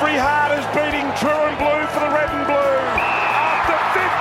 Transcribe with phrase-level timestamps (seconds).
[0.00, 2.56] Every heart is beating true and blue for the red and blue.
[2.56, 4.16] After 57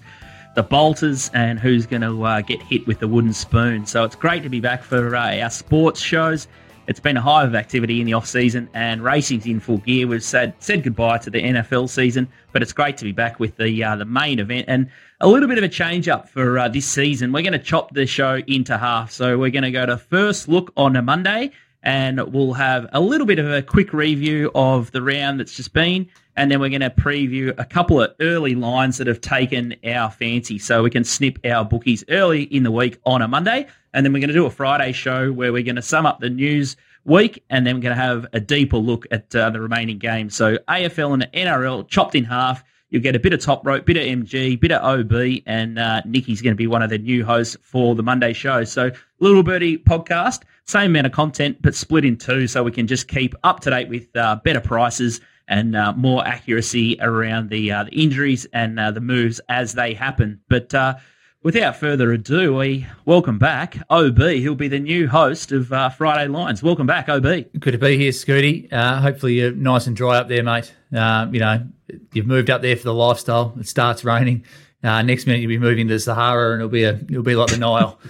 [0.55, 3.85] the bolters, and who's going to uh, get hit with the wooden spoon.
[3.85, 6.47] So it's great to be back for uh, our sports shows.
[6.87, 10.07] It's been a hive of activity in the off season, and racing's in full gear.
[10.07, 13.57] We've said said goodbye to the NFL season, but it's great to be back with
[13.57, 14.89] the uh, the main event and
[15.21, 17.31] a little bit of a change up for uh, this season.
[17.31, 20.47] We're going to chop the show into half, so we're going to go to first
[20.47, 21.51] look on a Monday,
[21.85, 25.71] and we'll have a little bit of a quick review of the round that's just
[25.71, 29.75] been, and then we're going to preview a couple of early lines that have taken
[29.85, 33.67] our fancy, so we can snip our bookies early in the week on a Monday.
[33.93, 36.19] And then we're going to do a Friday show where we're going to sum up
[36.19, 39.61] the news week and then we're going to have a deeper look at uh, the
[39.61, 40.35] remaining games.
[40.35, 42.63] So AFL and NRL chopped in half.
[42.89, 46.01] You'll get a bit of top rope, bit of MG, bit of OB, and uh,
[46.05, 48.63] Nikki's going to be one of the new hosts for the Monday show.
[48.63, 52.87] So Little Birdie podcast, same amount of content, but split in two so we can
[52.87, 57.71] just keep up to date with uh, better prices and uh, more accuracy around the,
[57.71, 60.39] uh, the injuries and uh, the moves as they happen.
[60.49, 60.95] But uh,
[61.43, 66.27] without further ado, we welcome back OB, He'll be the new host of uh, Friday
[66.27, 66.63] Lines.
[66.63, 67.23] Welcome back, OB.
[67.23, 68.73] Good to be here, Scooty.
[68.73, 70.73] Uh, hopefully you're nice and dry up there, mate.
[70.95, 71.63] Uh, you know,
[72.11, 73.55] you've moved up there for the lifestyle.
[73.59, 74.45] It starts raining.
[74.85, 77.35] Uh, next minute you'll be moving to the Sahara, and it'll be a it'll be
[77.35, 77.99] like the Nile.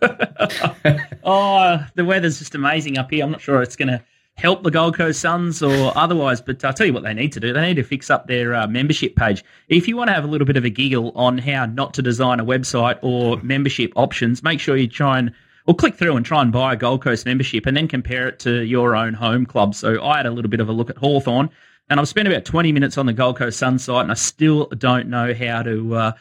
[1.24, 3.24] oh, the weather's just amazing up here.
[3.24, 4.02] I'm not sure it's going to
[4.34, 7.40] help the Gold Coast Suns or otherwise, but I'll tell you what they need to
[7.40, 7.52] do.
[7.52, 9.42] They need to fix up their uh, membership page.
[9.68, 12.02] If you want to have a little bit of a giggle on how not to
[12.02, 15.32] design a website or membership options, make sure you try and
[15.66, 18.38] or click through and try and buy a Gold Coast membership and then compare it
[18.40, 19.74] to your own home club.
[19.74, 21.50] So I had a little bit of a look at Hawthorn
[21.88, 24.66] and I've spent about 20 minutes on the Gold Coast Suns site and I still
[24.66, 26.12] don't know how to uh,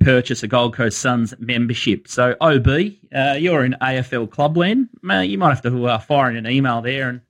[0.00, 2.08] purchase a Gold Coast Suns membership.
[2.08, 4.88] So OB, uh, you're in AFL Clubland.
[5.28, 7.20] You might have to uh, fire in an email there and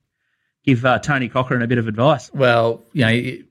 [0.64, 2.32] give uh, Tony Cochrane a bit of advice.
[2.32, 3.44] Well, you know,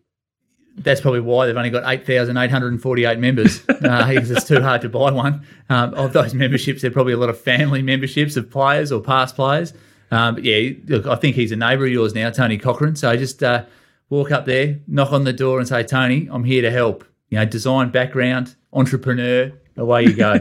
[0.78, 5.12] that's probably why they've only got 8,848 members uh, because it's too hard to buy
[5.12, 5.46] one.
[5.70, 9.02] Um, of those memberships, there are probably a lot of family memberships of players or
[9.02, 9.74] past players.
[10.10, 12.96] Um, but yeah, look, I think he's a neighbour of yours now, Tony Cochrane.
[12.96, 13.66] So just uh,
[14.12, 17.04] walk up there, knock on the door and say, Tony, I'm here to help.
[17.30, 20.36] You know, design background, entrepreneur, away you go.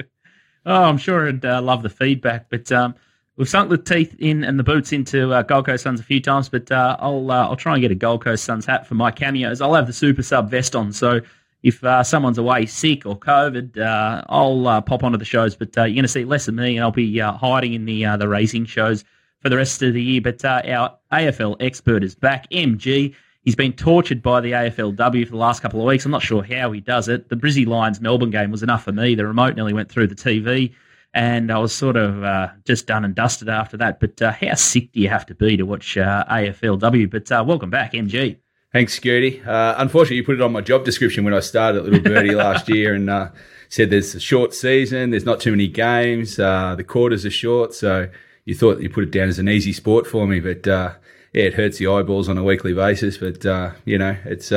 [0.66, 2.48] oh, I'm sure I'd uh, love the feedback.
[2.48, 2.94] But um,
[3.38, 6.20] We've sunk the teeth in and the boots into uh, Gold Coast Suns a few
[6.20, 8.96] times, but uh, I'll uh, I'll try and get a Gold Coast Suns hat for
[8.96, 9.60] my cameos.
[9.60, 11.20] I'll have the super sub vest on, so
[11.62, 15.54] if uh, someone's away sick or COVID, uh, I'll uh, pop onto the shows.
[15.54, 18.26] But you're going to see less of me, and I'll be hiding in the the
[18.26, 19.04] racing shows
[19.40, 20.20] for the rest of the year.
[20.20, 23.14] But our AFL expert is back, MG.
[23.42, 26.04] He's been tortured by the AFLW for the last couple of weeks.
[26.04, 27.28] I'm not sure how he does it.
[27.28, 29.14] The Brizzy Lions Melbourne game was enough for me.
[29.14, 30.74] The remote nearly went through the TV
[31.14, 34.00] and I was sort of uh, just done and dusted after that.
[34.00, 37.10] But uh, how sick do you have to be to watch uh, AFLW?
[37.10, 38.36] But uh, welcome back, MG.
[38.72, 39.46] Thanks, Scooty.
[39.46, 42.34] Uh, unfortunately, you put it on my job description when I started at Little Birdie
[42.34, 43.30] last year and uh,
[43.70, 47.72] said there's a short season, there's not too many games, the quarters are short.
[47.72, 48.08] So
[48.48, 50.40] you thought you put it down as an easy sport for me.
[50.40, 50.94] But yeah,
[51.32, 53.18] it hurts the eyeballs on a weekly basis.
[53.18, 53.44] But,
[53.84, 54.52] you know, it's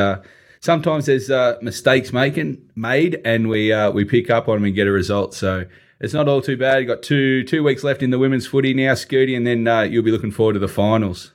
[0.62, 1.29] sometimes there's
[1.62, 5.34] mistakes making made and we, we pick up on them and get a result.
[5.34, 5.66] So,
[6.02, 6.79] it's not all too bad.
[6.79, 9.81] You've got two two weeks left in the women's footy now, Scooty, and then uh,
[9.81, 11.31] you'll be looking forward to the finals.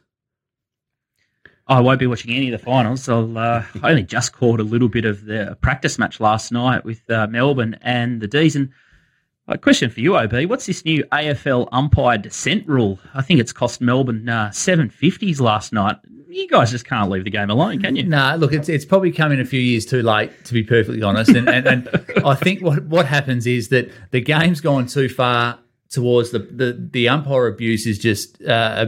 [1.68, 3.08] I won't be watching any of the finals.
[3.08, 6.84] I'll, uh, I only just caught a little bit of the practice match last night
[6.84, 8.56] with uh, Melbourne and the D's.
[8.56, 8.70] And
[9.48, 10.44] a question for you, OB.
[10.46, 12.98] What's this new AFL umpire dissent rule?
[13.14, 15.96] I think it's cost Melbourne uh, 750s last night
[16.36, 18.02] you guys just can't leave the game alone, can you?
[18.02, 21.02] No, nah, look, it's it's probably coming a few years too late, to be perfectly
[21.02, 21.30] honest.
[21.30, 21.88] And, and, and
[22.24, 26.88] I think what what happens is that the game's gone too far towards the the,
[26.92, 28.86] the umpire abuse is just uh,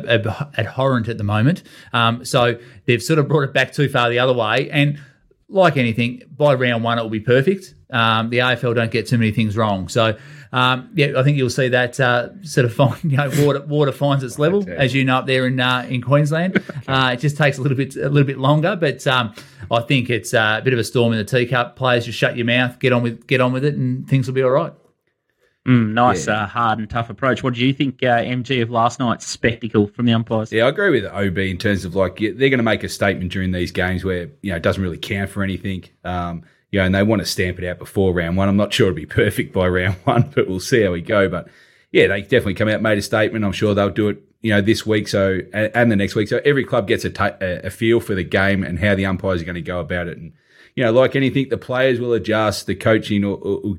[0.59, 1.63] abhorrent at the moment.
[1.93, 5.01] Um, so they've sort of brought it back too far the other way, and
[5.49, 7.75] like anything, by round one it will be perfect.
[7.91, 10.17] Um, the AFL don't get too many things wrong, so
[10.53, 13.93] um, yeah, I think you'll see that uh, sort of find, you know water water
[13.93, 14.77] finds its level okay.
[14.77, 16.57] as you know up there in uh, in Queensland.
[16.71, 16.73] okay.
[16.87, 19.35] uh, it just takes a little bit a little bit longer, but um,
[19.71, 21.77] I think it's uh, a bit of a storm in the teacup.
[21.77, 24.35] Players just shut your mouth, get on with get on with it, and things will
[24.35, 24.73] be all right.
[25.67, 26.45] Mm, nice, yeah.
[26.45, 27.43] uh, hard and tough approach.
[27.43, 30.51] What do you think, uh, MG, of last night's spectacle from the umpires?
[30.51, 33.33] Yeah, I agree with OB in terms of like they're going to make a statement
[33.33, 35.85] during these games where you know it doesn't really count for anything.
[36.05, 38.49] Um, you know, and they want to stamp it out before round one.
[38.49, 41.29] I'm not sure it'll be perfect by round one, but we'll see how we go.
[41.29, 41.49] But
[41.91, 43.45] yeah, they definitely come out, made a statement.
[43.45, 45.09] I'm sure they'll do it, you know, this week.
[45.09, 46.29] So, and, the next week.
[46.29, 49.43] So every club gets a, ta- a, feel for the game and how the umpires
[49.43, 50.19] are going to go about it.
[50.19, 50.33] And,
[50.75, 53.77] you know, like anything, the players will adjust, the coaching will, will, will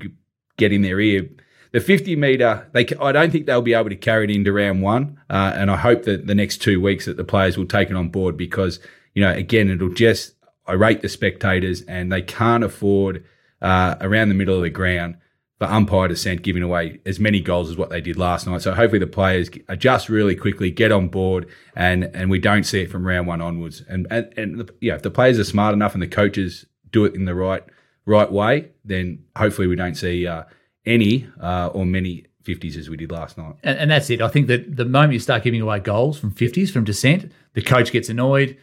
[0.56, 1.28] get in their ear.
[1.72, 4.82] The 50 meter, they, I don't think they'll be able to carry it into round
[4.82, 5.20] one.
[5.30, 7.96] Uh, and I hope that the next two weeks that the players will take it
[7.96, 8.80] on board because,
[9.14, 10.34] you know, again, it'll just
[10.70, 13.24] irate the spectators and they can't afford
[13.60, 15.16] uh, around the middle of the ground
[15.58, 18.62] for umpire dissent giving away as many goals as what they did last night.
[18.62, 21.46] So hopefully the players adjust really quickly, get on board,
[21.76, 23.82] and and we don't see it from round one onwards.
[23.86, 27.14] And and, and yeah, if the players are smart enough and the coaches do it
[27.14, 27.62] in the right
[28.06, 30.44] right way, then hopefully we don't see uh,
[30.86, 33.54] any uh, or many 50s as we did last night.
[33.62, 34.22] And, and, that's it.
[34.22, 37.60] I think that the moment you start giving away goals from 50s from dissent, the
[37.60, 38.56] coach gets annoyed,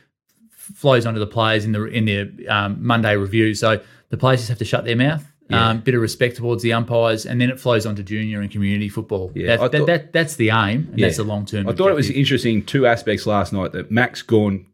[0.76, 3.54] flows onto the players in the in their um, Monday review.
[3.54, 5.70] So the players just have to shut their mouth yeah.
[5.70, 8.90] um, bit of respect towards the umpires, and then it flows onto junior and community
[8.90, 9.32] football.
[9.34, 11.08] Yeah, that, thought, that, that, that's the aim, and yeah.
[11.08, 11.60] that's the long term.
[11.60, 11.78] I objective.
[11.78, 14.66] thought it was interesting two aspects last night that Max Gawn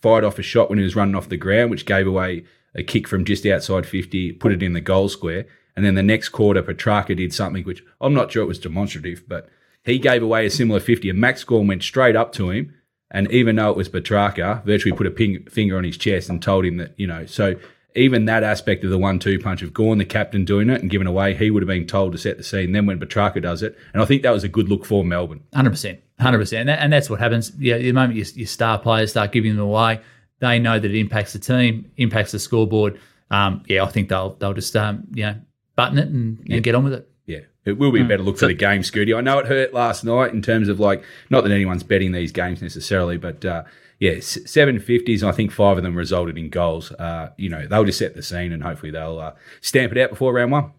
[0.00, 2.44] fired off a shot when he was running off the ground, which gave away
[2.74, 5.46] a kick from just outside 50, put it in the goal square.
[5.76, 9.24] And then the next quarter, Petracca did something which I'm not sure it was demonstrative,
[9.26, 9.48] but
[9.84, 12.74] he gave away a similar 50, and Max Gawn went straight up to him.
[13.14, 16.42] And even though it was Petracca, virtually put a ping, finger on his chest and
[16.42, 17.54] told him that, you know, so
[17.94, 21.06] even that aspect of the one-two punch of Gawn, the captain, doing it and giving
[21.06, 22.72] away, he would have been told to set the scene.
[22.72, 25.44] Then when Petracca does it, and I think that was a good look for Melbourne.
[25.54, 27.52] Hundred percent, hundred percent, and that's what happens.
[27.56, 30.00] Yeah, the moment your, your, star players start giving them away,
[30.40, 32.98] they know that it impacts the team, impacts the scoreboard.
[33.30, 35.36] Um, yeah, I think they'll they'll just um, you know
[35.76, 36.56] button it and, yeah.
[36.56, 37.08] and get on with it.
[37.26, 38.08] Yeah, it will be a mm.
[38.08, 39.16] better look for the game, Scooty.
[39.16, 42.32] I know it hurt last night in terms of like not that anyone's betting these
[42.32, 43.44] games necessarily, but.
[43.44, 43.64] Uh,
[44.00, 45.22] yeah, seven fifties.
[45.22, 46.90] I think five of them resulted in goals.
[46.92, 50.10] Uh, you know, they'll just set the scene, and hopefully they'll uh, stamp it out
[50.10, 50.72] before round one.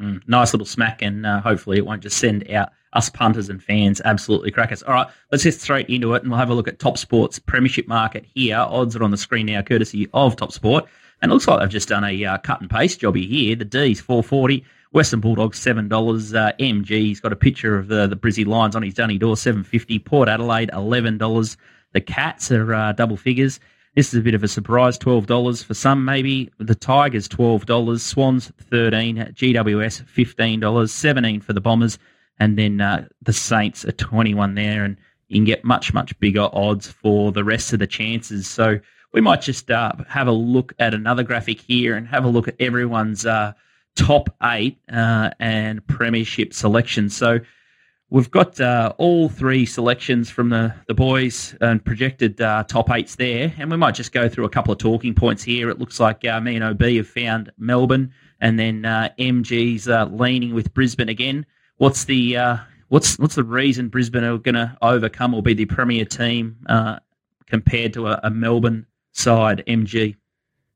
[0.00, 3.62] Mm, nice little smack, and uh, hopefully it won't just send out us punters and
[3.62, 4.82] fans absolutely crackers.
[4.82, 7.38] All right, let's just straight into it, and we'll have a look at Top Sports
[7.38, 8.56] Premiership market here.
[8.56, 10.86] Odds are on the screen now, courtesy of Top Sport,
[11.20, 13.54] and it looks like they've just done a uh, cut and paste jobby here.
[13.54, 14.64] The D's four forty.
[14.92, 16.34] Western Bulldogs seven dollars.
[16.34, 19.64] Uh, MG's got a picture of the the Brizzy Lions on his dunny door seven
[19.64, 19.98] fifty.
[19.98, 21.56] Port Adelaide eleven dollars.
[21.92, 23.60] The Cats are uh, double figures.
[23.94, 26.50] This is a bit of a surprise, twelve dollars for some, maybe.
[26.58, 31.98] The Tigers twelve dollars, Swans thirteen, GWS fifteen dollars, seventeen for the Bombers,
[32.38, 34.96] and then uh, the Saints are twenty one there, and
[35.28, 38.46] you can get much much bigger odds for the rest of the chances.
[38.46, 38.78] So
[39.12, 42.48] we might just uh, have a look at another graphic here and have a look
[42.48, 43.52] at everyone's uh,
[43.96, 47.08] top eight uh, and premiership selection.
[47.10, 47.40] So
[48.12, 53.16] We've got uh, all three selections from the, the boys and projected uh, top eights
[53.16, 55.70] there, and we might just go through a couple of talking points here.
[55.70, 60.04] It looks like uh, me and OB have found Melbourne, and then uh, MG's uh,
[60.12, 61.46] leaning with Brisbane again.
[61.78, 62.56] What's the uh,
[62.88, 66.58] what's what's the reason Brisbane are going to overcome or be the premier team
[67.46, 70.16] compared to a, a, Melbourne side, MG?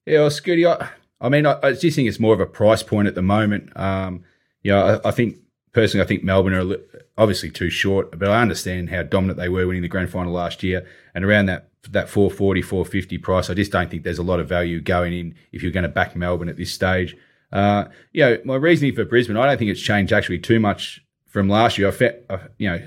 [0.06, 0.88] Yeah, well, Scooty,
[1.20, 3.74] I mean, I, I, just think it's more of a price point at the moment.
[3.76, 4.24] Um,
[4.62, 5.36] you know, I, I think
[5.72, 6.76] personally, I think Melbourne are
[7.16, 10.62] obviously too short, but I understand how dominant they were winning the grand final last
[10.62, 10.86] year.
[11.14, 14.48] And around that that 440, 450 price, I just don't think there's a lot of
[14.48, 17.16] value going in if you're going to back Melbourne at this stage.
[17.52, 21.04] Uh, you know, my reasoning for Brisbane, I don't think it's changed actually too much
[21.26, 21.88] from last year.
[21.88, 22.82] I, fe- I you know,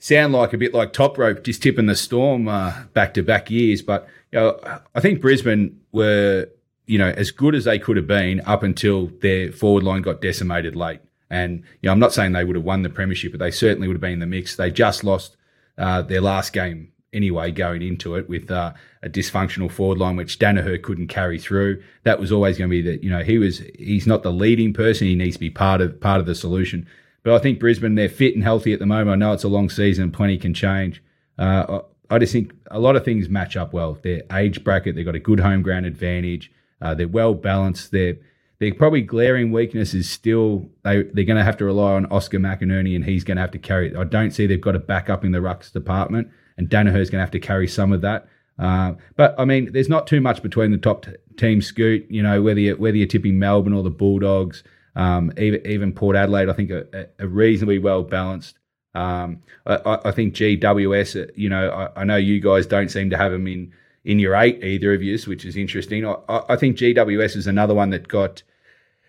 [0.00, 2.46] sound like a bit like top rope, just tipping the storm
[2.92, 3.82] back to back years.
[3.82, 6.48] But you know, I think Brisbane were
[6.90, 10.20] you know as good as they could have been up until their forward line got
[10.20, 11.00] decimated late.
[11.30, 13.86] And you know, I'm not saying they would have won the premiership, but they certainly
[13.86, 14.56] would have been in the mix.
[14.56, 15.36] They just lost
[15.78, 20.38] uh, their last game anyway, going into it with uh, a dysfunctional forward line, which
[20.40, 21.82] Daniher couldn't carry through.
[22.02, 23.04] That was always going to be that.
[23.04, 25.06] You know, he was he's not the leading person.
[25.06, 26.88] He needs to be part of part of the solution.
[27.22, 29.10] But I think Brisbane they're fit and healthy at the moment.
[29.10, 31.02] I know it's a long season, plenty can change.
[31.38, 31.80] Uh,
[32.10, 33.96] I just think a lot of things match up well.
[34.02, 36.50] Their age bracket, they've got a good home ground advantage.
[36.80, 37.90] Uh, they're well balanced.
[37.90, 38.16] They're
[38.60, 42.38] their probably glaring weakness is still they they're going to have to rely on Oscar
[42.38, 43.96] McInerney and he's going to have to carry.
[43.96, 47.24] I don't see they've got a backup in the rucks department, and Daniher's going to
[47.24, 48.28] have to carry some of that.
[48.58, 51.66] Uh, but I mean, there's not too much between the top t- teams.
[51.66, 54.62] Scoot, you know, whether you whether you're tipping Melbourne or the Bulldogs,
[54.94, 58.58] um, even even Port Adelaide, I think are, reasonably well balanced.
[58.94, 63.16] Um, I, I, think GWS, you know, I, I, know you guys don't seem to
[63.16, 63.72] have them in
[64.04, 66.06] in your eight either of you, which is interesting.
[66.06, 68.42] I, I think GWS is another one that got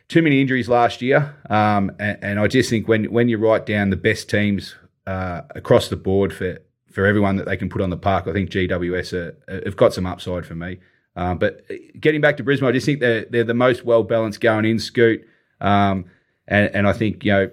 [0.08, 3.66] too many injuries last year, um, and, and, I just think when when you write
[3.66, 4.76] down the best teams
[5.08, 6.60] uh, across the board for
[6.92, 9.94] for everyone that they can put on the park, I think GWS are, have got
[9.94, 10.80] some upside for me.
[11.16, 11.66] Um, but
[12.00, 14.80] getting back to Brisbane, I just think they're they're the most well balanced going in.
[14.80, 15.26] Scoot,
[15.62, 16.06] um,
[16.48, 17.52] and and I think you know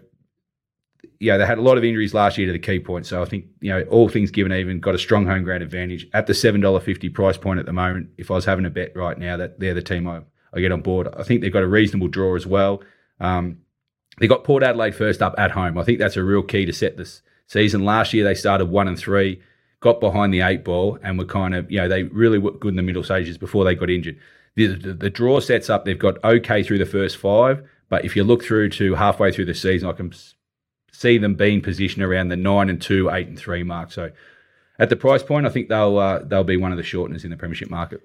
[1.21, 3.07] yeah, they had a lot of injuries last year to the key point.
[3.07, 6.07] So I think, you know, all things given even, got a strong home ground advantage
[6.13, 8.11] at the $7.50 price point at the moment.
[8.17, 10.21] If I was having a bet right now, that they're the team I,
[10.55, 11.09] I get on board.
[11.17, 12.83] I think they've got a reasonable draw as well.
[13.19, 13.59] Um,
[14.21, 15.77] they got Port Adelaide first up at home.
[15.77, 17.85] I think that's a real key to set this season.
[17.85, 19.41] Last year, they started one and three,
[19.81, 22.71] got behind the eight ball, and were kind of, you know, they really were good
[22.71, 24.19] in the middle stages before they got injured.
[24.55, 27.69] The, the, the draw sets up, they've got okay through the first five.
[27.89, 30.13] But if you look through to halfway through the season, I can
[30.99, 33.93] see them being positioned around the nine and two, eight and three mark.
[33.93, 34.11] So
[34.81, 37.31] at the price point, I think they'll uh, they'll be one of the shorteners in
[37.31, 38.01] the premiership market.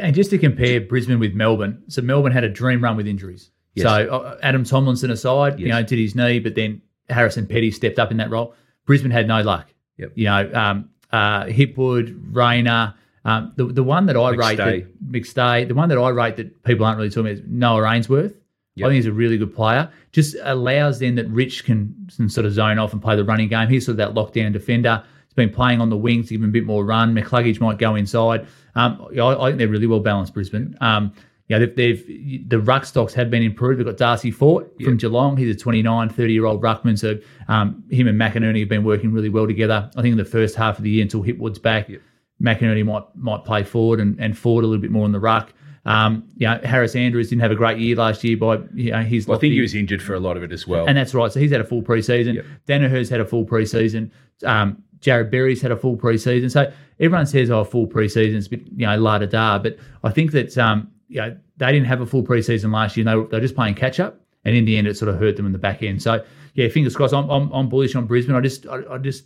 [0.00, 3.50] And just to compare Brisbane with Melbourne, so Melbourne had a dream run with injuries.
[3.74, 3.84] Yes.
[3.84, 5.60] So uh, Adam Tomlinson aside, yes.
[5.60, 8.54] you know, did his knee, but then Harrison Petty stepped up in that role.
[8.86, 9.68] Brisbane had no luck.
[9.98, 10.12] Yep.
[10.14, 12.94] You know, um, uh, Hipwood, Rayner.
[13.24, 14.38] Um, the the one that I McStay.
[14.38, 17.42] rate that, McStay, the one that I rate that people aren't really talking about is
[17.46, 18.34] Noah Answerth.
[18.78, 18.86] Yep.
[18.86, 19.90] I think he's a really good player.
[20.12, 23.48] Just allows then that Rich can, can, sort of zone off and play the running
[23.48, 23.68] game.
[23.68, 25.02] He's sort of that lockdown defender.
[25.26, 27.14] He's been playing on the wings to give him a bit more run.
[27.14, 28.46] McCluggage might go inside.
[28.74, 30.76] Um, I, I, think they're really well balanced, Brisbane.
[30.80, 31.12] Um,
[31.48, 33.80] yeah, they've, they've, the ruck stocks have been improved.
[33.80, 34.86] They've got Darcy Fort yep.
[34.86, 35.36] from Geelong.
[35.36, 36.98] He's a 29, 30 year old ruckman.
[36.98, 37.18] So
[37.48, 39.90] um, him and McInerney have been working really well together.
[39.96, 42.02] I think in the first half of the year until Hipwood's back, yep.
[42.40, 45.52] McInerney might might play forward and, and forward a little bit more in the ruck.
[45.88, 49.02] Um, you know, Harris Andrews didn't have a great year last year by you know,
[49.02, 49.26] his.
[49.26, 51.14] Well, I think he was injured for a lot of it as well, and that's
[51.14, 51.32] right.
[51.32, 52.34] So he's had a full preseason.
[52.34, 52.44] Yep.
[52.66, 54.10] Daniher's had a full preseason.
[54.44, 56.50] Um, Jarrod Berry's had a full preseason.
[56.50, 60.10] So everyone says, "Oh, full preseason, it's a you know, la da da." But I
[60.10, 63.04] think that um, you know they didn't have a full preseason last year.
[63.04, 65.18] They were, they were just playing catch up, and in the end, it sort of
[65.18, 66.02] hurt them in the back end.
[66.02, 67.14] So yeah, fingers crossed.
[67.14, 68.36] I'm, I'm, I'm bullish on Brisbane.
[68.36, 69.24] I just I, I, just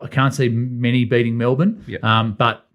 [0.00, 1.84] I can't see many beating Melbourne.
[1.88, 2.04] Yep.
[2.04, 2.67] Um, but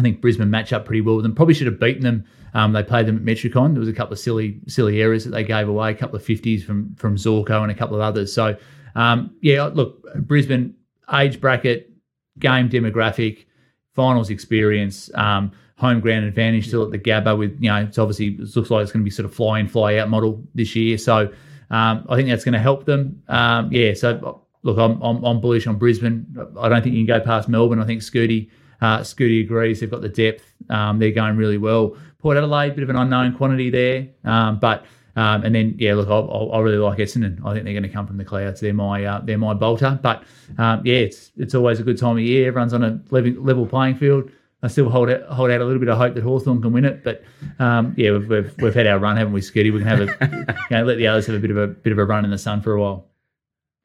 [0.00, 1.34] I think Brisbane match up pretty well with them.
[1.34, 3.72] Probably should have beaten them um, they played them at Metricon.
[3.72, 6.24] There was a couple of silly silly errors that they gave away, a couple of
[6.24, 8.32] fifties from from Zorko and a couple of others.
[8.32, 8.56] So
[8.94, 10.74] um, yeah, look, Brisbane
[11.12, 11.92] age bracket,
[12.38, 13.46] game demographic,
[13.94, 17.38] finals experience, um, home ground advantage still at the Gabba.
[17.38, 19.60] With you know, it's obviously it looks like it's going to be sort of fly
[19.60, 20.98] in fly out model this year.
[20.98, 21.32] So
[21.70, 23.22] um, I think that's going to help them.
[23.28, 26.26] Um, yeah, so look, I'm, I'm, I'm bullish on Brisbane.
[26.58, 27.80] I don't think you can go past Melbourne.
[27.80, 29.80] I think Scooty uh, Scooty agrees.
[29.80, 30.44] They've got the depth.
[30.68, 31.96] Um, they're going really well.
[32.18, 34.84] Port Adelaide, bit of an unknown quantity there, um, but
[35.16, 37.44] um, and then yeah, look, I, I, really like Essendon.
[37.44, 38.60] I think they're going to come from the clouds.
[38.60, 39.98] They're my uh, they're my bolter.
[40.00, 40.22] But
[40.58, 42.48] um, yeah, it's it's always a good time of year.
[42.48, 44.30] Everyone's on a level, playing field.
[44.62, 46.84] I still hold out, hold out a little bit of hope that Hawthorn can win
[46.84, 47.22] it, but
[47.58, 49.72] um, yeah, we've, we've, we've had our run, haven't we, Scooty?
[49.72, 51.92] We can have a you know, let the others have a bit of a bit
[51.92, 53.09] of a run in the sun for a while.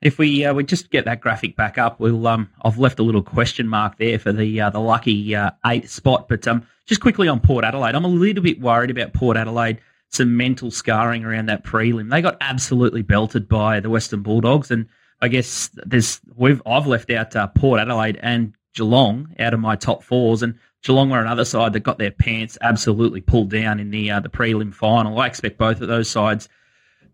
[0.06, 3.04] If we uh, we just get that graphic back up, we'll um I've left a
[3.04, 7.02] little question mark there for the uh, the lucky uh, eight spot, but um just
[7.02, 9.80] quickly on Port Adelaide, I'm a little bit worried about Port Adelaide.
[10.10, 12.12] Some mental scarring around that prelim.
[12.12, 14.86] They got absolutely belted by the Western Bulldogs, and
[15.22, 19.76] I guess there's we've I've left out uh, Port Adelaide and Geelong out of my
[19.76, 23.90] top fours, and Geelong were another side that got their pants absolutely pulled down in
[23.90, 25.20] the uh, the prelim final.
[25.20, 26.48] I expect both of those sides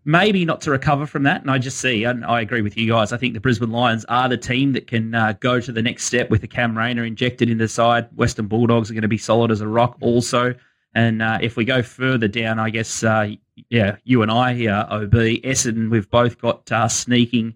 [0.04, 1.42] maybe not to recover from that.
[1.42, 3.12] And I just see, and I agree with you guys.
[3.12, 6.06] I think the Brisbane Lions are the team that can uh, go to the next
[6.06, 8.08] step with the Cam Rayner injected in the side.
[8.16, 10.54] Western Bulldogs are going to be solid as a rock also.
[10.94, 13.30] And uh, if we go further down, I guess, uh,
[13.70, 17.54] yeah, you and I, here, OB, Essendon, we've both got uh, sneaking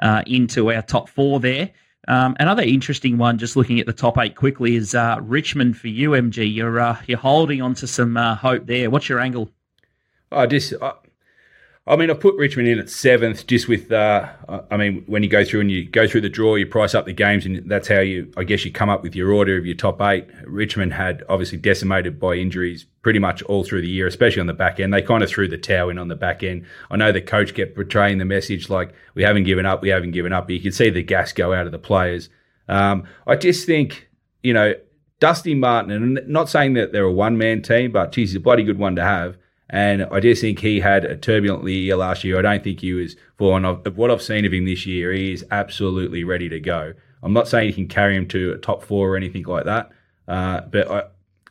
[0.00, 1.70] uh, into our top four there.
[2.08, 6.52] Um, another interesting one, just looking at the top eight quickly, is Richmond for UMG.
[6.54, 8.88] You're you're holding on to some hope there.
[8.88, 9.50] What's your angle?
[10.32, 10.72] I just
[11.96, 13.90] mean, I put Richmond in at seventh, just with.
[13.90, 14.28] Uh,
[14.70, 17.04] I mean, when you go through and you go through the draw, you price up
[17.04, 19.66] the games, and that's how you, I guess, you come up with your order of
[19.66, 20.26] your top eight.
[20.44, 24.52] Richmond had obviously decimated by injuries pretty much all through the year, especially on the
[24.52, 24.94] back end.
[24.94, 26.64] They kind of threw the towel in on the back end.
[26.90, 30.12] I know the coach kept portraying the message like we haven't given up, we haven't
[30.12, 30.46] given up.
[30.46, 32.28] But you could see the gas go out of the players.
[32.68, 34.08] Um, I just think,
[34.42, 34.74] you know,
[35.18, 38.40] Dusty Martin, and not saying that they're a one man team, but geez, he's a
[38.40, 39.36] bloody good one to have.
[39.72, 42.38] And I just think he had a turbulent year last year.
[42.38, 45.12] I don't think he was for of what I've seen of him this year.
[45.12, 46.92] He is absolutely ready to go.
[47.22, 49.90] I'm not saying he can carry him to a top four or anything like that,
[50.26, 51.04] uh, but I,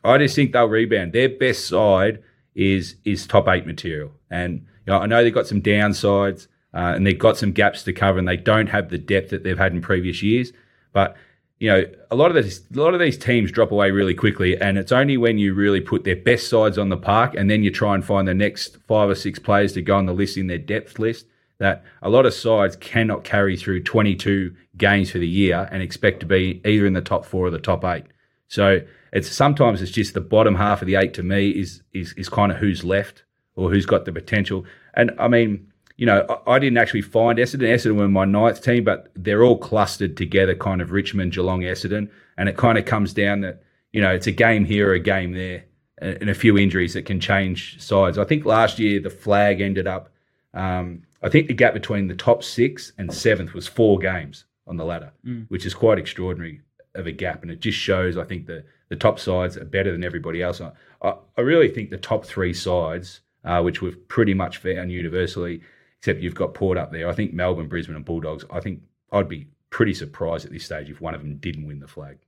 [0.04, 1.12] I just think they'll rebound.
[1.12, 2.22] Their best side
[2.54, 6.92] is is top eight material, and you know, I know they've got some downsides uh,
[6.94, 9.58] and they've got some gaps to cover, and they don't have the depth that they've
[9.58, 10.52] had in previous years.
[10.92, 11.16] But
[11.60, 14.58] you know, a lot of these, a lot of these teams drop away really quickly,
[14.58, 17.62] and it's only when you really put their best sides on the park, and then
[17.62, 20.38] you try and find the next five or six players to go on the list
[20.38, 21.26] in their depth list.
[21.58, 26.20] That a lot of sides cannot carry through 22 games for the year and expect
[26.20, 28.04] to be either in the top four or the top eight.
[28.48, 28.80] So
[29.12, 32.30] it's sometimes it's just the bottom half of the eight to me is is is
[32.30, 33.24] kind of who's left
[33.56, 34.64] or who's got the potential.
[34.94, 35.69] And I mean,
[36.00, 37.68] you know, I, I didn't actually find Essendon.
[37.68, 42.08] Essendon were my ninth team, but they're all clustered together, kind of Richmond, Geelong, Essendon,
[42.38, 45.32] and it kind of comes down that you know it's a game here a game
[45.32, 45.64] there,
[45.98, 48.16] and, and a few injuries that can change sides.
[48.16, 50.08] I think last year the flag ended up.
[50.54, 54.78] Um, I think the gap between the top six and seventh was four games on
[54.78, 55.12] the ladder,
[55.48, 56.62] which is quite extraordinary
[56.94, 58.16] of a gap, and it just shows.
[58.16, 60.62] I think the the top sides are better than everybody else.
[60.62, 64.90] I, I, I really think the top three sides, uh, which we've pretty much found
[64.90, 65.60] universally,
[66.00, 67.08] except you've got Port up there.
[67.08, 68.44] I think Melbourne, Brisbane, and Bulldogs.
[68.50, 68.80] I think
[69.12, 72.18] I'd be pretty surprised at this stage if one of them didn't win the flag.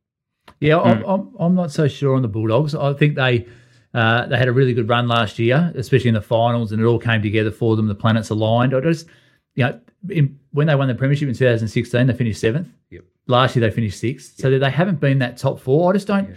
[0.60, 2.74] Yeah, I'm, I'm, I'm not so sure on the Bulldogs.
[2.74, 3.46] I think they
[3.94, 6.84] uh, they had a really good run last year, especially in the finals, and it
[6.84, 7.88] all came together for them.
[7.88, 8.74] The planets aligned.
[8.74, 9.06] I just,
[9.54, 12.68] you know, in, when they won the premiership in 2016, they finished seventh.
[12.90, 13.04] Yep.
[13.26, 15.90] Last year they finished sixth, so they haven't been that top four.
[15.90, 16.28] I just don't.
[16.28, 16.36] You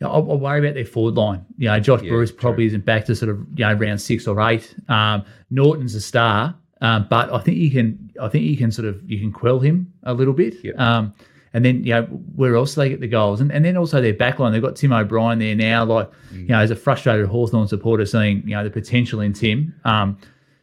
[0.00, 1.44] know, I, I worry about their forward line.
[1.56, 4.26] You know, Josh Yeah, Bruce probably isn't back to sort of you know round six
[4.26, 4.74] or eight.
[4.88, 8.10] Um, Naughton's a star, um, but I think you can.
[8.20, 10.62] I think you can sort of you can quell him a little bit.
[10.62, 10.78] Yep.
[10.78, 11.14] Um,
[11.54, 12.02] and then you know
[12.34, 14.52] where else they get the goals, and and then also their backline.
[14.52, 15.84] They've got Tim O'Brien there now.
[15.84, 19.74] Like you know, as a frustrated Hawthorn supporter, seeing you know the potential in Tim.
[19.84, 20.18] Um,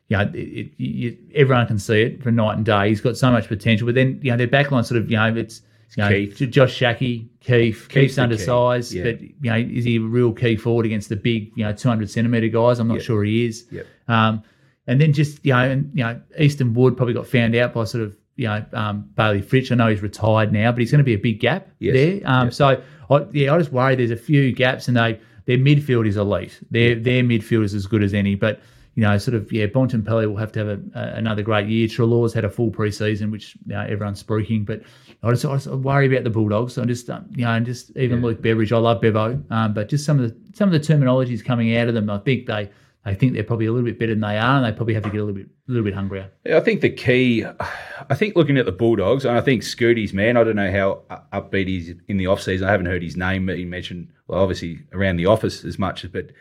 [0.09, 2.89] you know, it, it, you, everyone can see it for night and day.
[2.89, 3.85] He's got so much potential.
[3.85, 5.61] But then, you know, their backline sort of, you know, it's,
[5.95, 6.49] you know, Keath.
[6.49, 7.87] Josh Schache, Keath.
[7.89, 9.03] Keath's key, undersized, yeah.
[9.03, 12.09] but, you know, is he a real key forward against the big, you know, 200
[12.09, 12.79] centimetre guys?
[12.79, 13.03] I'm not Yep.
[13.03, 13.65] sure he is.
[13.69, 13.85] Yep.
[14.07, 14.41] Um,
[14.89, 17.83] and then just, you know, and, you know, Easton Wood probably got found out by
[17.83, 19.71] sort of, you know, um, Bailey Fritsch.
[19.71, 21.93] I know he's retired now, but he's going to be a big gap Yes.
[21.93, 22.21] there.
[22.25, 22.57] Um, Yes.
[22.57, 22.81] So,
[23.11, 26.59] I, yeah, I just worry there's a few gaps and they, their midfield is elite.
[26.71, 28.61] Their, their midfield is as good as any, but,
[28.95, 31.87] you know, sort of, yeah, Bontempelli will have to have a, a, another great year.
[31.87, 34.81] Treloar's had a full preseason, which you know, everyone's spruiking, but
[35.21, 36.77] I just, I just worry about the Bulldogs.
[36.77, 39.87] I just, um, you know, and just even Luke Beveridge, I love Bevo, um, but
[39.87, 42.69] just some of the some of the terminologies coming out of them, I think they
[43.05, 45.03] they think they're probably a little bit better than they are, and they probably have
[45.03, 46.31] to get a little bit a little bit hungrier.
[46.45, 50.13] Yeah, I think the key, I think looking at the Bulldogs, and I think Scooty's
[50.13, 52.67] man, I don't know how upbeat he's in the off season.
[52.67, 56.31] I haven't heard his name he mentioned, well, obviously around the office as much, but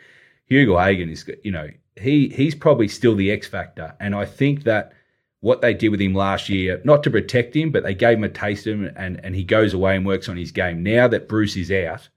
[0.51, 3.95] Ugle-Hagan is, you know, he he's probably still the X factor.
[3.99, 4.93] And I think that
[5.41, 8.23] what they did with him last year, not to protect him, but they gave him
[8.23, 10.83] a taste of him and, and he goes away and works on his game.
[10.83, 12.09] Now that Bruce is out,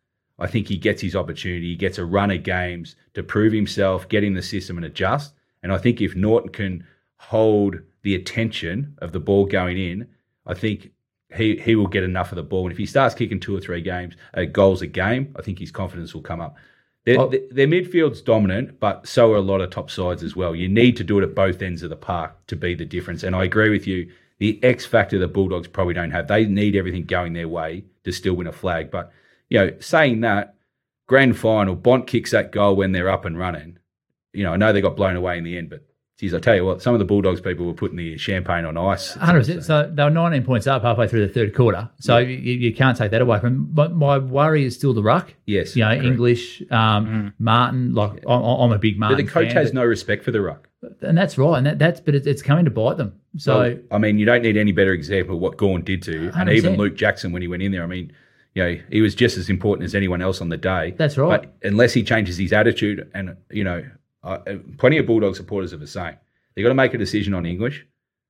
[0.42, 1.68] I think he gets his opportunity.
[1.68, 5.35] He gets a run of games to prove himself, get in the system and adjust.
[5.62, 6.85] And I think if Naughton can
[7.16, 10.09] hold the attention of the ball going in,
[10.44, 10.90] I think
[11.37, 12.64] he he will get enough of the ball.
[12.64, 15.59] And if he starts kicking two or three games uh, goals a game, I think
[15.59, 16.57] his confidence will come up.
[17.05, 17.28] Their, Oh.
[17.28, 20.55] their, their midfield's dominant, but so are a lot of top sides as well.
[20.55, 23.22] You need to do it at both ends of the park to be the difference.
[23.22, 24.11] And I agree with you.
[24.38, 26.26] The X factor the Bulldogs probably don't have.
[26.26, 28.90] They need everything going their way to still win a flag.
[28.90, 29.12] But
[29.52, 30.54] you know, saying that,
[31.06, 33.78] grand final, Bont kicks that goal when they're up and running.
[34.32, 35.84] You know, I know they got blown away in the end, but
[36.16, 38.78] geez, I tell you what, some of the Bulldogs people were putting the champagne on
[38.78, 39.14] ice.
[39.16, 39.62] 100%.
[39.62, 41.90] So they were 19 points up halfway through the third quarter.
[41.98, 43.68] So you, you can't take that away from them.
[43.72, 45.34] But my worry is still the ruck.
[45.44, 46.04] Yes, You know, correct.
[46.04, 47.92] English, um, Martin.
[47.94, 50.30] Like I'm, I'm a big But Martin the coach fan, has but- no respect for
[50.30, 50.66] the ruck.
[51.02, 51.58] and that's right.
[51.58, 53.20] And that, that's but it's, it's coming to bite them.
[53.36, 56.12] So Well, I mean, you don't need any better example of what Gawn did to
[56.12, 56.30] you.
[56.34, 56.54] And 100%.
[56.54, 57.82] even Luke Jackson when he went in there.
[57.82, 58.12] I mean,
[58.54, 60.94] you know, he was just as important as anyone else on the day.
[60.96, 61.42] That's right.
[61.42, 63.84] But unless he changes his attitude, and you know,
[64.22, 64.38] uh,
[64.78, 66.16] plenty of Bulldog supporters are the same.
[66.54, 67.86] They got to make a decision on English,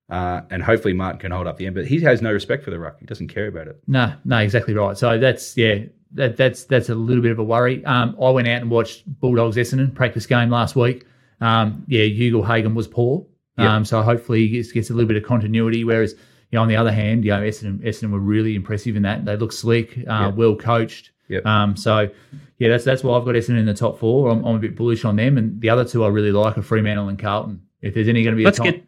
[0.08, 1.74] uh, and hopefully Martin can hold up the end.
[1.74, 2.98] But he has no respect for the ruck.
[3.00, 3.82] He doesn't care about it.
[3.86, 4.96] No, no, exactly right.
[4.96, 5.80] So that's yeah,
[6.12, 7.84] that, that's that's a little bit of a worry.
[7.84, 11.04] Um, I went out and watched Bulldogs Essendon practice game last week.
[11.40, 13.26] Um, yeah, Ugle-Hagan was poor.
[13.58, 15.84] Um, so hopefully he gets, gets a little bit of continuity.
[15.84, 16.14] Whereas
[16.52, 19.24] you know, on the other hand, you know, Essendon, Essendon were really impressive in that.
[19.24, 21.10] They look slick, uh, well coached.
[21.28, 21.46] Yep.
[21.46, 22.10] Um, so
[22.58, 24.30] yeah, that's that's why I've got Essendon in the top four.
[24.30, 26.62] I'm, I'm a bit bullish on them, and the other two I really like are
[26.62, 27.62] Fremantle and Carlton.
[27.80, 28.84] If there's any going to be Let's a top, get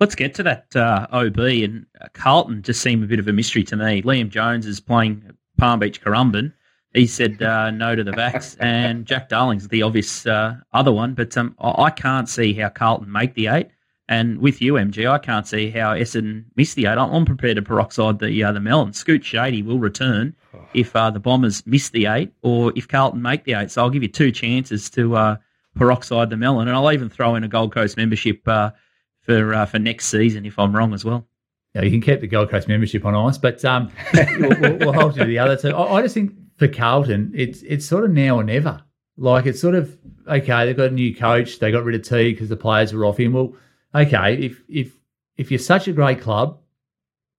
[0.00, 2.62] let's get to that uh, OB and uh, Carlton.
[2.62, 4.00] Just seem a bit of a mystery to me.
[4.02, 6.54] Liam Jones is playing Palm Beach Currumbin.
[6.94, 11.12] He said uh, no to the vax, and Jack Darling's the obvious uh, other one.
[11.12, 13.68] But um, I I can't see how Carlton make the eight.
[14.08, 16.98] And with you, MG, I can't see how Essendon miss the eight.
[16.98, 18.92] I'm prepared to peroxide the uh, the melon.
[18.92, 20.34] Scoot Shady will return
[20.74, 23.70] if uh, the Bombers miss the eight, or if Carlton make the eight.
[23.70, 25.36] So I'll give you two chances to uh,
[25.76, 28.72] peroxide the melon, and I'll even throw in a Gold Coast membership uh,
[29.20, 31.26] for uh, for next season if I'm wrong as well.
[31.74, 33.90] Yeah, you can keep the Gold Coast membership on ice, but um,
[34.38, 35.70] we'll, we'll, we'll hold you to the other two.
[35.70, 38.82] I, I just think for Carlton, it's it's sort of now or never.
[39.16, 40.66] Like it's sort of okay.
[40.66, 41.60] They've got a new coach.
[41.60, 43.32] They got rid of T because the players were off him.
[43.32, 43.54] Well,
[43.94, 44.92] okay, if if
[45.36, 46.58] if you're such a great club,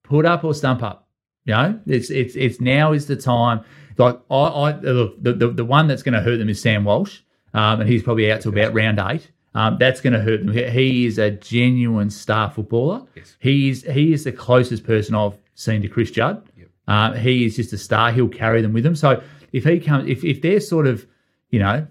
[0.03, 1.07] put up or stump up.
[1.45, 3.63] You know, it's it's it's now is the time.
[3.97, 6.85] like I, I look the, the the one that's going to hurt them is Sam
[6.85, 7.19] Walsh,
[7.53, 9.29] um, and he's probably out to about round eight.
[9.55, 10.53] Um, that's going to hurt them.
[10.53, 13.05] He- is a genuine star footballer.
[13.15, 13.35] Yes.
[13.39, 16.43] He is he is the closest person I've seen to Chris Judd.
[16.57, 16.69] Yep.
[16.87, 18.11] Uh, he is just a star.
[18.11, 18.95] He'll carry them with him.
[18.95, 21.05] So if he comes, if if they're sort of,
[21.51, 21.85] you know,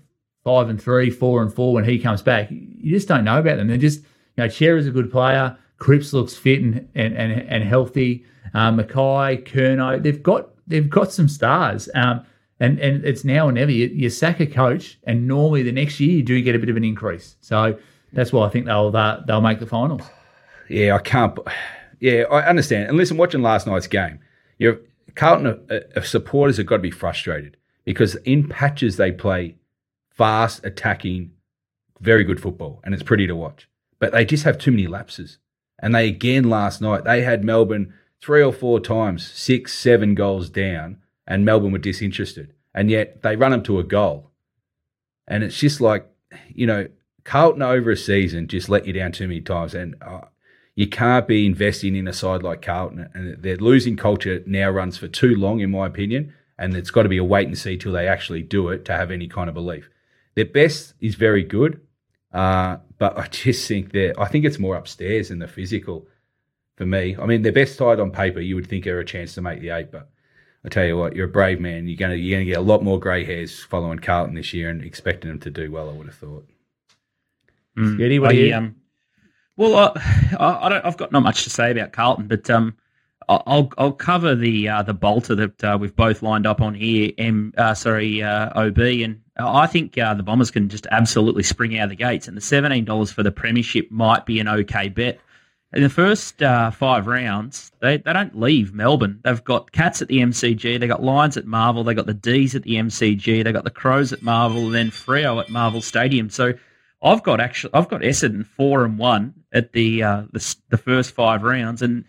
[0.44, 3.58] five and three, four and four when he comes back, you just don't know about
[3.58, 3.68] them.
[3.68, 4.02] They're just,
[4.36, 5.56] you know, Cher is a good player.
[5.78, 8.24] Cripps looks fit and and and, and healthy.
[8.54, 11.88] Um, McKay, Curnow, they've got they've got some stars.
[11.94, 12.24] Um,
[12.60, 13.72] and and it's now or never.
[13.72, 16.68] You, you sack a coach, and normally the next year you do get a bit
[16.68, 17.36] of an increase.
[17.40, 17.78] So
[18.12, 20.02] that's why I think they'll uh, they'll make the finals.
[20.68, 21.38] Yeah, I can't.
[21.98, 22.88] Yeah, I understand.
[22.88, 24.20] And listen, watching last night's game,
[24.58, 24.78] you're
[25.14, 29.56] Carlton uh, uh, supporters have got to be frustrated because in patches they play
[30.10, 31.32] fast, attacking,
[32.00, 33.68] very good football, and it's pretty to watch.
[34.02, 35.38] But they just have too many lapses.
[35.78, 40.50] And they again last night they had Melbourne three or four times, six, seven goals
[40.50, 44.32] down, and Melbourne were disinterested, and yet they run them to a goal.
[45.28, 46.04] And it's just like,
[46.52, 46.88] you know,
[47.22, 50.22] Carlton over a season just let you down too many times, and uh,
[50.74, 53.08] you can't be investing in a side like Carlton.
[53.14, 56.34] And their losing culture now runs for too long, in my opinion.
[56.58, 58.96] And it's got to be a wait and see till they actually do it to
[58.96, 59.88] have any kind of belief.
[60.34, 61.80] Their best is very good,
[62.32, 66.06] uh, but I just think that I think it's more upstairs than the physical
[66.76, 67.16] for me.
[67.20, 69.60] I mean, their best side on paper, you would think are a chance to make
[69.60, 70.08] the eight, but
[70.64, 71.88] I tell you what, you're a brave man.
[71.88, 74.82] You're gonna you're gonna get a lot more grey hairs following Carlton this year and
[74.84, 75.90] expecting them to do well.
[75.90, 76.46] I would have thought.
[77.76, 77.96] Mm.
[77.96, 78.76] Skitty, what I, do you- Um,
[79.56, 79.92] well,
[80.38, 80.84] I, I don't.
[80.84, 82.74] I've got not much to say about Carlton, but um,
[83.28, 87.12] I'll I'll cover the uh, the bolter that uh, we've both lined up on here.
[87.18, 91.78] M, uh, sorry, uh, OB, and I think uh, the Bombers can just absolutely spring
[91.78, 92.28] out of the gates.
[92.28, 95.20] And the seventeen dollars for the premiership might be an okay bet.
[95.74, 99.20] In the first uh, five rounds, they, they don't leave Melbourne.
[99.24, 102.54] They've got Cats at the MCG, they got Lions at Marvel, they got the D's
[102.54, 106.28] at the MCG, they got the Crows at Marvel, and then Freo at Marvel Stadium.
[106.28, 106.52] So
[107.02, 111.42] I've got actually I've got Essendon four and one at the the, the first five
[111.42, 112.04] rounds, and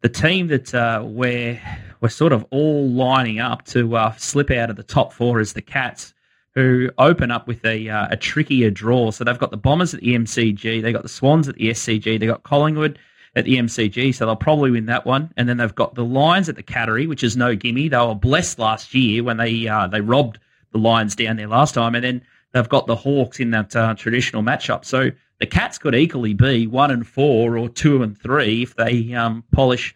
[0.00, 1.60] the team that uh, we're
[2.00, 5.52] we're sort of all lining up to uh, slip out of the top four is
[5.52, 6.14] the Cats,
[6.54, 9.10] who open up with a uh, a trickier draw.
[9.10, 12.18] So they've got the Bombers at the MCG, they got the Swans at the SCG,
[12.18, 12.98] they got Collingwood
[13.34, 15.32] at the MCG, so they'll probably win that one.
[15.36, 17.88] And then they've got the Lions at the Cattery, which is no gimme.
[17.88, 20.38] They were blessed last year when they uh, they robbed
[20.72, 23.94] the Lions down there last time, and then they've got the Hawks in that uh,
[23.94, 24.84] traditional matchup.
[24.84, 29.12] So the Cats could equally be one and four or two and three if they
[29.14, 29.94] um, polish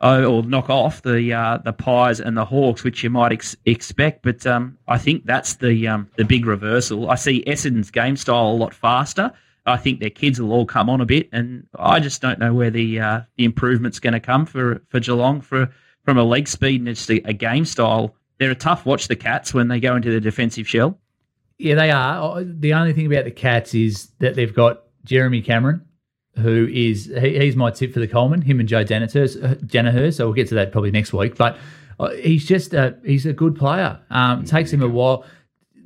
[0.00, 3.56] uh, or knock off the uh, the Pies and the Hawks, which you might ex-
[3.64, 4.22] expect.
[4.22, 7.10] But um, I think that's the um, the big reversal.
[7.10, 9.32] I see Essendon's game style a lot faster.
[9.66, 12.52] I think their kids will all come on a bit, and I just don't know
[12.52, 15.70] where the uh, the improvement's going to come for for Geelong for
[16.04, 18.14] from a leg speed and just a, a game style.
[18.38, 20.98] They're a tough watch, the Cats, when they go into the defensive shell.
[21.58, 22.38] Yeah, they are.
[22.38, 25.82] Uh, The only thing about the Cats is that they've got Jeremy Cameron,
[26.36, 28.42] who is he, he's my tip for the Coleman.
[28.42, 29.58] Him and Joe Daniher.
[29.66, 31.36] Daniher so we'll get to that probably next week.
[31.36, 31.56] But
[32.00, 34.00] uh, he's just a he's a good player.
[34.10, 35.24] Um, takes him a while.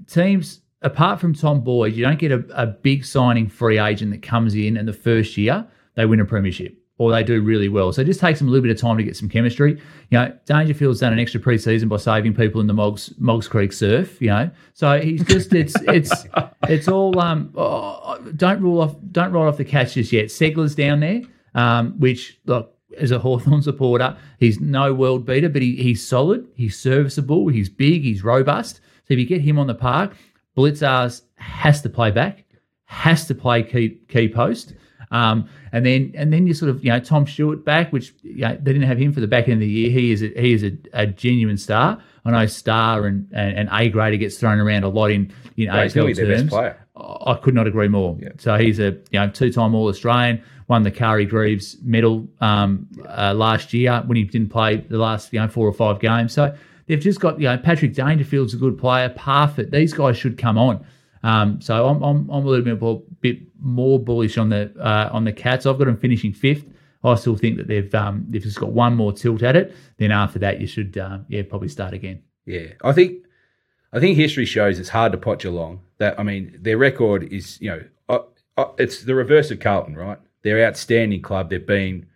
[0.07, 4.23] Teams apart from Tom Boyd, you don't get a, a big signing free agent that
[4.23, 7.93] comes in and the first year they win a premiership or they do really well.
[7.93, 9.81] So it just takes them a little bit of time to get some chemistry.
[10.11, 13.73] You know, Dangerfield's done an extra preseason by saving people in the Moggs Moggs Creek
[13.73, 14.21] surf.
[14.21, 16.27] You know, so he's just it's it's
[16.65, 17.53] it's all um.
[17.57, 20.27] oh, don't rule off don't roll off the catch just yet.
[20.27, 21.23] Ceglar's down there,
[21.55, 26.49] um, which look as a Hawthorn supporter, he's no world beater, but he, he's solid,
[26.55, 28.77] he's serviceable, he's big, he's robust.
[29.07, 30.15] So if you get him on the park,
[30.57, 32.45] Blicavs has to play back,
[32.87, 34.75] has to play key key post.
[35.11, 38.43] Um, and then and then you sort of you know Tom Stewart back, which you
[38.43, 39.91] know, they didn't have him for the back end of the year.
[39.91, 42.03] He is a, he is a, a genuine star.
[42.25, 45.65] I know star and, and, and A grader gets thrown around a lot in in
[45.65, 46.51] Yeah, he's AFL be their best terms.
[46.51, 46.87] player.
[46.97, 48.19] I could not agree more.
[48.39, 52.87] So he's a you know two time All Australian, won the Carji Greeves medal um,
[53.09, 56.33] uh, last year when he didn't play the last you know four or five games.
[56.33, 56.55] So
[56.87, 59.09] they've just got you know Patrick Dangerfield's a good player.
[59.11, 60.85] Parfitt, these guys should come on.
[61.23, 65.11] Um, so I'm, I'm I'm a little bit more, bit more bullish on the uh,
[65.13, 65.67] on the Cats.
[65.67, 66.65] I've got them finishing fifth.
[67.05, 69.75] I still think that they've um, they've just got one more tilt at it.
[69.99, 72.23] Then after that, you should uh, yeah probably start again.
[72.45, 73.25] Yeah, I think
[73.93, 75.81] I think history shows it's hard to pot Geelong.
[75.99, 78.19] That I mean, their record is you know uh,
[78.57, 80.19] uh, it's the reverse of Carlton, right?
[80.43, 81.51] They're outstanding club.
[81.51, 82.07] They've been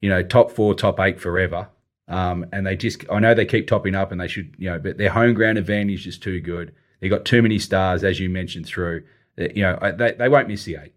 [0.00, 1.68] you know top four, top eight forever,
[2.06, 4.78] um, and they just I know they keep topping up, and they should you know,
[4.78, 6.74] but their home ground advantage is too good.
[7.00, 9.04] They got too many stars, as you mentioned through.
[9.38, 10.94] That, You know, I- they they won't miss the eight.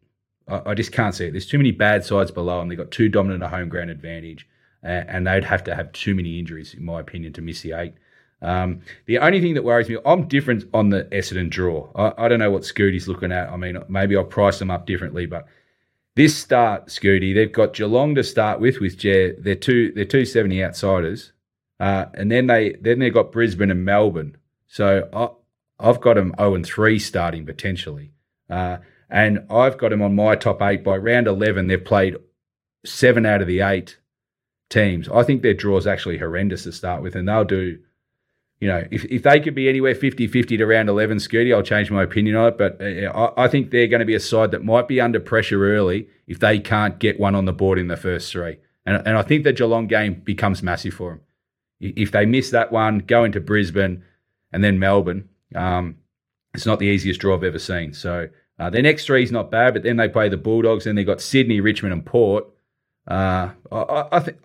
[0.47, 1.31] I, I just can't see it.
[1.31, 2.67] There's too many bad sides below them.
[2.67, 4.47] They've got too dominant a home ground advantage,
[4.83, 7.71] and, and they'd have to have too many injuries, in my opinion, to miss the
[7.73, 7.93] eight.
[8.41, 11.91] Um, the only thing that worries me, I'm different on the Essendon draw.
[11.95, 13.49] I, I don't know what Scooty's looking at.
[13.49, 15.45] I mean, maybe I'll price them up differently, but
[16.15, 19.33] this start, Scooty, they've got Geelong to start with, with Jer.
[19.37, 21.33] They're two, they're two seventy outsiders,
[21.79, 24.35] uh, and then they then they've got Brisbane and Melbourne.
[24.67, 25.29] So I,
[25.87, 28.11] I've got them zero and three starting potentially,
[28.51, 28.77] uh,
[29.09, 31.67] and I've got them on my top eight by round eleven.
[31.67, 32.17] They've played
[32.85, 33.97] seven out of the eight
[34.69, 35.09] teams.
[35.09, 37.79] I think their draw is actually horrendous to start with, and they'll do
[38.61, 41.63] you know, if, if they could be anywhere 50 50 to round 11, Scooty, I'll
[41.63, 42.57] change my opinion on it.
[42.59, 45.19] But uh, I, I, think they're going to be a side that might be under
[45.19, 48.57] pressure early if they can't get one on the board in the first three.
[48.85, 51.21] And, and I think the Geelong game becomes massive for them.
[51.79, 54.03] If they miss that one, go into Brisbane
[54.53, 55.97] and then Melbourne, um,
[56.53, 57.93] it's not the easiest draw I've ever seen.
[57.93, 58.29] So
[58.61, 61.05] uh, their next three is not bad, but then they play the Bulldogs, and they've
[61.05, 62.45] got Sydney, Richmond, and Port.
[63.07, 64.37] Uh, I, I, think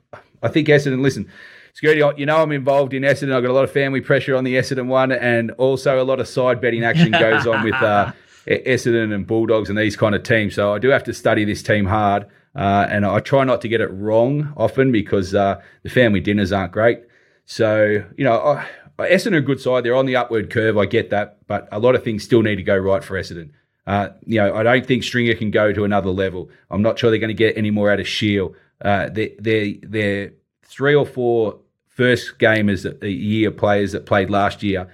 [0.43, 1.03] I think Essendon.
[1.03, 1.29] Listen,
[1.75, 3.35] Scooty, you know I'm involved in Essendon.
[3.35, 6.19] I've got a lot of family pressure on the Essendon one, and also a lot
[6.19, 8.13] of side betting action goes on with uh,
[8.47, 10.55] Essendon and Bulldogs and these kind of teams.
[10.55, 13.69] So I do have to study this team hard, uh, and I try not to
[13.69, 17.03] get it wrong often because uh, the family dinners aren't great.
[17.45, 18.67] So you know, I,
[18.99, 19.85] Essendon are a good side.
[19.85, 20.79] They're on the upward curve.
[20.79, 23.51] I get that, but a lot of things still need to go right for Essendon.
[23.87, 26.51] Uh, you know, I don't think Stringer can go to another level.
[26.71, 28.55] I'm not sure they're going to get any more out of Shiel.
[28.81, 30.33] Uh, they, they, they're
[30.65, 34.93] three or four first gamers a year players that played last year.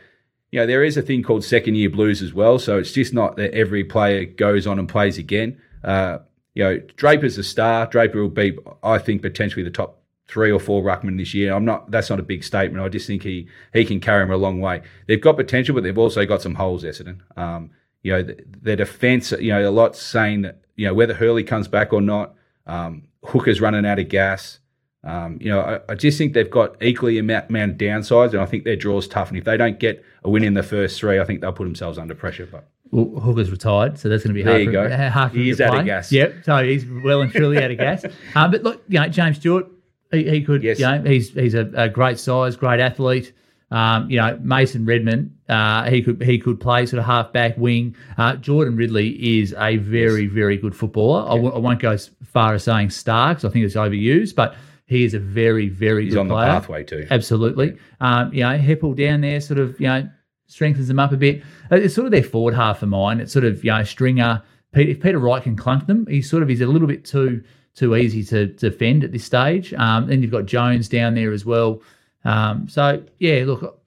[0.50, 2.58] You know, there is a thing called second year blues as well.
[2.58, 5.60] So it's just not that every player goes on and plays again.
[5.82, 6.18] Uh,
[6.54, 7.86] you know, Draper's a star.
[7.86, 11.54] Draper will be, I think, potentially the top three or four ruckman this year.
[11.54, 11.90] I'm not.
[11.90, 12.84] That's not a big statement.
[12.84, 14.82] I just think he he can carry him a long way.
[15.06, 16.84] They've got potential, but they've also got some holes.
[16.84, 17.20] Essendon.
[17.36, 17.70] Um,
[18.02, 19.32] you know, their defence.
[19.32, 22.34] You know, a lot saying that you know whether Hurley comes back or not.
[22.66, 24.58] Um, Hooker's running out of gas.
[25.04, 28.40] Um, you know, I, I, just think they've got equally amount, amount of downsides, and
[28.40, 29.30] I think their draw's tough.
[29.30, 31.64] And if they don't get a win in the first three, I think they'll put
[31.64, 32.46] themselves under pressure.
[32.46, 34.62] But well, Hooker's retired, so that's going to be there hard.
[34.62, 35.10] You for, go.
[35.10, 36.12] Hard for he is out of gas.
[36.12, 38.04] Yep, so he's well and truly out of gas.
[38.36, 39.66] Um, but look, you know, James Stewart,
[40.12, 40.62] he, he could.
[40.62, 40.78] Yes.
[40.78, 43.32] You know, he's he's a, a great size, great athlete.
[43.72, 47.56] Um, you know, Mason Redman, uh, he could he could play sort of half back
[47.56, 47.96] wing.
[48.18, 51.22] Uh, Jordan Ridley is a very very good footballer.
[51.26, 54.34] I w- I won't go as far as saying star because I think it's overused,
[54.34, 54.54] but
[54.86, 56.48] he is a very, very He's good on player.
[56.48, 57.06] the pathway too.
[57.10, 57.76] Absolutely.
[58.00, 60.06] Um, you know, Heppell down there sort of, you know,
[60.48, 61.42] strengthens them up a bit.
[61.70, 63.18] Uh, it's sort of their forward half of mine.
[63.20, 64.42] It's sort of, you know, Stringer.
[64.74, 67.42] If Peter Wright can clunk them, he's sort of, he's a little bit too
[67.74, 69.72] too easy to defend at this stage.
[69.74, 71.80] Um, then you've got Jones down there as well.
[72.24, 73.80] Um, so, yeah, look,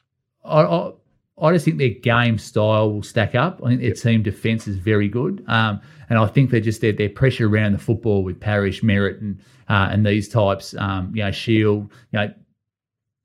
[0.43, 0.91] I, I,
[1.41, 3.61] I, just think their game style will stack up.
[3.63, 3.97] I think their yep.
[3.97, 5.43] team defence is very good.
[5.47, 9.21] Um, and I think they're just their, their pressure around the football with Parish, Merrett,
[9.21, 12.33] and uh, and these types, um, you know, Shiel, you know,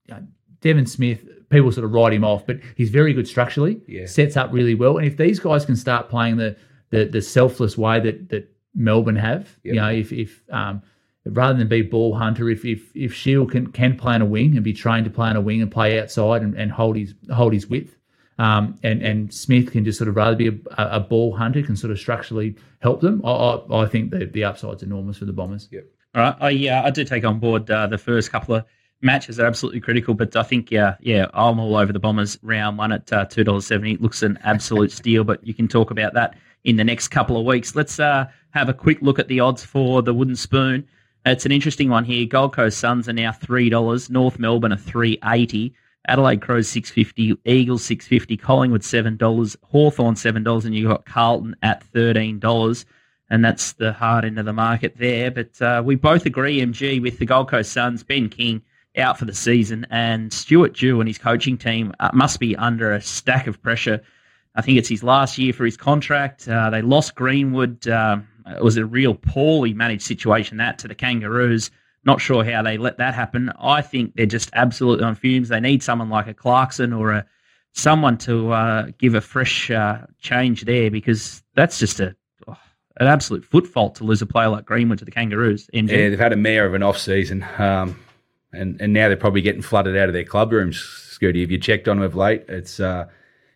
[0.07, 0.23] you know,
[0.62, 4.07] Devon Smith, people sort of write him off, but he's very good structurally, yeah.
[4.07, 4.96] sets up really well.
[4.96, 6.57] And if these guys can start playing the
[6.90, 9.75] the, the selfless way that that Melbourne have, yep.
[9.75, 10.83] you know, if if um,
[11.26, 14.54] rather than be ball hunter, if if if Shiel can can play on a wing
[14.56, 17.14] and be trained to play on a wing and play outside and, and hold his
[17.33, 17.96] hold his width,
[18.38, 21.76] um, and and Smith can just sort of rather be a, a, ball hunter, can
[21.76, 23.20] sort of structurally help them.
[23.24, 25.68] I, I, I think the the upside's enormous for the Bombers.
[25.70, 25.85] Yep.
[26.14, 28.64] All right, I uh, I do take on board uh, the first couple of
[29.02, 32.78] matches are absolutely critical, but I think yeah yeah I'm all over the Bombers round
[32.78, 33.96] one at uh, two dollars seventy.
[33.98, 37.44] Looks an absolute steal, but you can talk about that in the next couple of
[37.44, 37.76] weeks.
[37.76, 40.88] Let's uh, have a quick look at the odds for the wooden spoon.
[41.26, 42.26] It's an interesting one here.
[42.26, 44.09] Gold Coast Suns are now three dollars.
[44.09, 45.74] North Melbourne are three eighty.
[46.09, 50.88] Adelaide Crows six fifty, Eagles six fifty, Collingwood seven dollars, Hawthorn seven dollars, and you
[50.88, 52.87] got Carlton at thirteen dollars,
[53.28, 55.30] and that's the hard end of the market there.
[55.30, 58.62] But uh, we both agree, MG, with the Gold Coast Suns, Ben King
[58.96, 62.92] out for the season, and Stuart Dew and his coaching team uh, must be under
[62.92, 64.00] a stack of pressure.
[64.54, 66.48] I think it's his last year for his contract.
[66.48, 67.87] Uh, they lost Greenwood.
[67.87, 68.26] Um,
[68.57, 71.71] it was a real poorly managed situation that to the Kangaroos.
[72.05, 73.53] Not sure how they let that happen.
[73.59, 75.49] I think they're just absolutely on fumes.
[75.49, 77.27] They need someone like a Clarkson or a
[77.73, 82.17] someone to uh, give a fresh uh, change there because that's just a
[82.49, 82.57] oh,
[82.99, 85.69] an absolute foot fault to lose a player like Greenwood to the Kangaroos.
[85.75, 85.91] MG.
[85.91, 87.99] Yeah, they've had a mare of an off season, um,
[88.53, 90.79] and and now they're probably getting flooded out of their club rooms.
[90.79, 92.81] Scooty, if you checked on of late, it's.
[92.81, 93.09] Uh,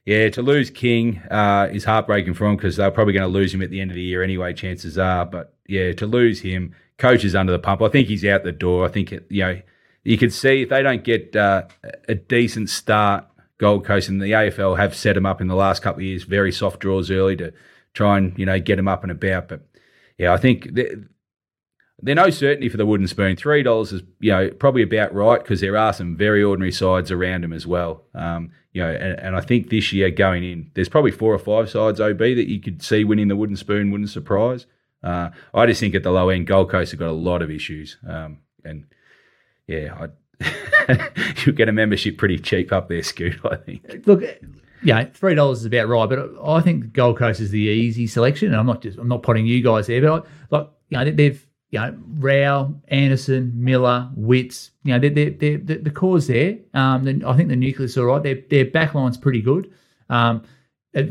[0.05, 3.55] yeah, to lose King uh, is heartbreaking for him because they're probably going to lose
[3.55, 4.53] him at the end of the year anyway.
[4.53, 7.81] Chances are, but yeah, to lose him, coach is under the pump.
[7.83, 8.85] I think he's out the door.
[8.85, 9.61] I think it, you know
[10.05, 11.63] you can see if they don't get uh,
[12.07, 13.25] a decent start,
[13.59, 16.25] Gold Coast and the AFL have set them up in the last couple of years.
[16.25, 17.53] Very soft draws early to
[17.95, 19.49] try and you know get them up and about.
[19.49, 19.63] But
[20.19, 20.69] yeah, I think
[22.03, 23.37] they're no certainty for the wooden spoon.
[23.37, 27.11] Three dollars is you know probably about right because there are some very ordinary sides
[27.11, 28.05] around them as well.
[28.15, 31.39] Um, you know, and, and, I think this year going in, there's probably four or
[31.39, 33.93] five sides OB that you could see winning the wooden spoon.
[33.93, 34.67] Wouldn't surprise.
[35.03, 37.51] Uh, I just think at the low end, Gold Coast have got a lot of
[37.51, 38.87] issues, um, and
[39.69, 40.07] yeah,
[41.45, 43.39] you'll get a membership pretty cheap up there, Scoot.
[43.45, 44.07] I think.
[44.07, 44.25] Look,
[44.83, 48.49] yeah, three dollars is about right, but I think Gold Coast is the easy selection,
[48.49, 51.11] and I'm not just I'm not putting you guys there, but I, like you know
[51.11, 56.59] they've you know Rowell, Anderson, Miller, Witts, you know they're, they're, they're, the, cause there.
[56.73, 58.23] Um, I think the nucleus is all right.
[58.23, 59.73] Their their backline's pretty good.
[60.09, 60.45] Um,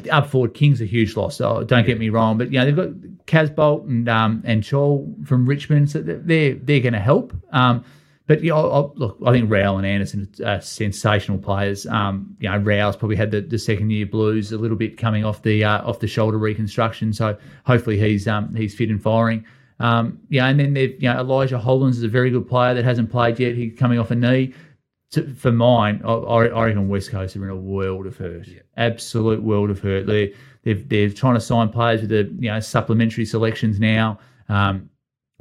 [0.10, 1.36] up forward, King's a huge loss.
[1.36, 2.92] So don't get me wrong, but you know they've got
[3.26, 7.34] Casboult and um, and Chol from Richmond, so they're they're going to help.
[7.52, 7.84] Um,
[8.26, 11.86] but you know, look, I think Rowell and Anderson are sensational players.
[11.88, 15.26] Um, you know, Rowell's probably had the, the, second year blues a little bit coming
[15.26, 19.44] off the uh, off the shoulder reconstruction, so hopefully he's um, he's fit and firing.
[19.80, 22.84] Um, yeah, and then they've you know Elijah Hollands is a very good player that
[22.84, 23.56] hasn't played yet.
[23.56, 24.54] He's coming off a knee.
[25.12, 28.62] To, for mine, I, I, reckon West Coast are in a world of hurt, yeah.
[28.78, 30.08] absolute world of hurt.
[30.08, 30.30] They're,
[30.64, 34.20] they're they're trying to sign players with the you know supplementary selections now.
[34.50, 34.90] Um,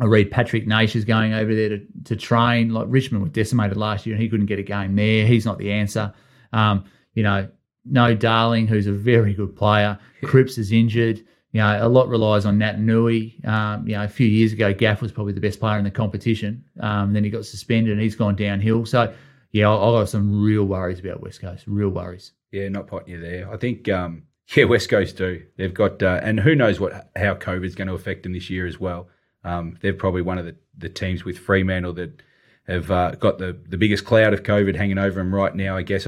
[0.01, 2.71] I read Patrick Naish is going over there to, to train.
[2.71, 5.27] Like Richmond was decimated last year and he couldn't get a game there.
[5.27, 6.13] He's not the answer.
[6.53, 7.49] Um, you know,
[7.85, 9.99] no Darling, who's a very good player.
[10.25, 11.25] Cripps is injured.
[11.53, 13.47] You know, a lot relies on Naitanui.
[13.47, 15.91] Um, you know, a few years ago, Gaff was probably the best player in the
[15.91, 16.65] competition.
[16.81, 18.87] Um, then he got suspended and he's gone downhill.
[18.87, 19.13] So,
[19.53, 21.65] yeah, I, I got some real worries about West Coast.
[21.67, 22.33] Real worries.
[22.53, 23.53] Yeah, not putting you there.
[23.53, 24.23] I think, um,
[24.57, 25.43] yeah, West Coast do.
[25.57, 28.67] They've got, uh, and who knows what how COVID's going to affect them this year
[28.67, 29.09] as well.
[29.45, 32.23] Um, they're probably one of the, the teams with Fremantle that
[32.69, 35.77] have uh, got the, the biggest cloud of COVID hanging over them right now.
[35.77, 36.07] I guess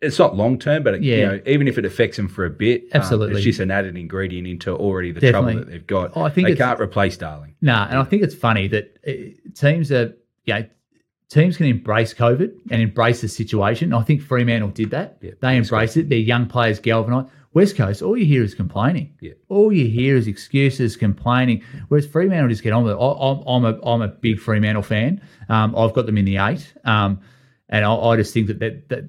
[0.00, 1.16] it's not long term, but yeah.
[1.16, 3.60] you know, even if it affects them for a bit, um, absolutely, um, it's just
[3.60, 5.54] an added ingredient into already the Definitely.
[5.54, 6.12] trouble that they've got.
[6.14, 7.56] Oh, I think they can't replace Darling.
[7.60, 9.12] No, nah, and I think it's funny that uh,
[9.54, 10.14] teams are,
[10.44, 10.64] you know,
[11.28, 13.92] teams can embrace COVID and embrace the situation.
[13.92, 15.18] I think Fremantle did that.
[15.20, 16.08] Yeah, they embraced it.
[16.08, 17.28] Their young players galvanised.
[17.56, 19.14] West Coast, all you hear is complaining.
[19.18, 19.32] Yeah.
[19.48, 21.62] All you hear is excuses, complaining.
[21.88, 22.98] Whereas Fremantle just get on with it.
[22.98, 25.22] I, am a I'm a big Fremantle fan.
[25.48, 27.18] Um, I've got them in the eight, um,
[27.70, 29.08] and I, I, just think that, that that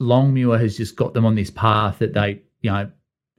[0.00, 2.90] Longmuir has just got them on this path that they you know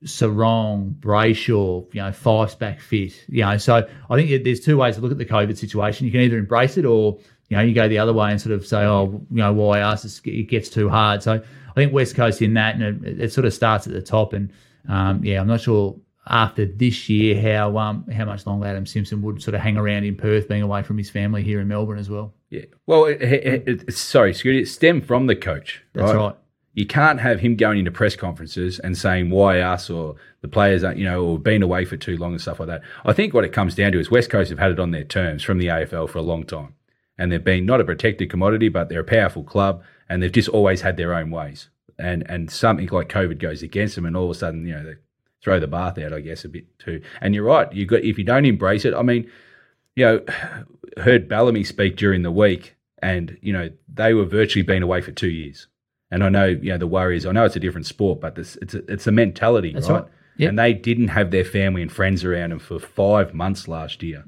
[0.05, 3.25] Serong, Brayshaw, you know, Fyfe's back fit.
[3.27, 6.05] You know, so I think there's two ways to look at the COVID situation.
[6.05, 8.55] You can either embrace it or, you know, you go the other way and sort
[8.55, 10.21] of say, oh, you know, why us?
[10.23, 11.21] It gets too hard.
[11.21, 11.43] So
[11.77, 14.33] I think West Coast in that, and it, it sort of starts at the top.
[14.33, 14.51] And
[14.89, 19.21] um, yeah, I'm not sure after this year how um, how much longer Adam Simpson
[19.21, 21.99] would sort of hang around in Perth, being away from his family here in Melbourne
[21.99, 22.33] as well.
[22.49, 22.65] Yeah.
[22.87, 25.83] Well, it, it, it, sorry, Scooty, it stemmed from the coach.
[25.93, 26.05] Right?
[26.05, 26.35] That's right.
[26.73, 30.83] You can't have him going into press conferences and saying why us or the players,
[30.83, 32.81] are, you know, or been away for too long and stuff like that.
[33.05, 35.03] I think what it comes down to is West Coast have had it on their
[35.03, 36.73] terms from the AFL for a long time,
[37.17, 40.49] and they've been not a protected commodity, but they're a powerful club, and they've just
[40.49, 44.25] always had their own ways and and something like COVID goes against them, and all
[44.25, 44.95] of a sudden, you know, they
[45.41, 47.01] throw the bath out, I guess, a bit too.
[47.21, 47.71] And you're right.
[47.73, 48.93] You got if you don't embrace it.
[48.93, 49.29] I mean,
[49.95, 50.25] you know,
[51.01, 55.11] heard Bellamy speak during the week, and you know they were virtually been away for
[55.11, 55.67] two years.
[56.09, 57.25] And I know, you know, the Warriors.
[57.25, 60.03] I know it's a different sport, but this, it's a, it's a mentality, That's right?
[60.03, 60.11] right.
[60.37, 60.49] Yep.
[60.49, 64.23] And they didn't have their family and friends around them for five months last year.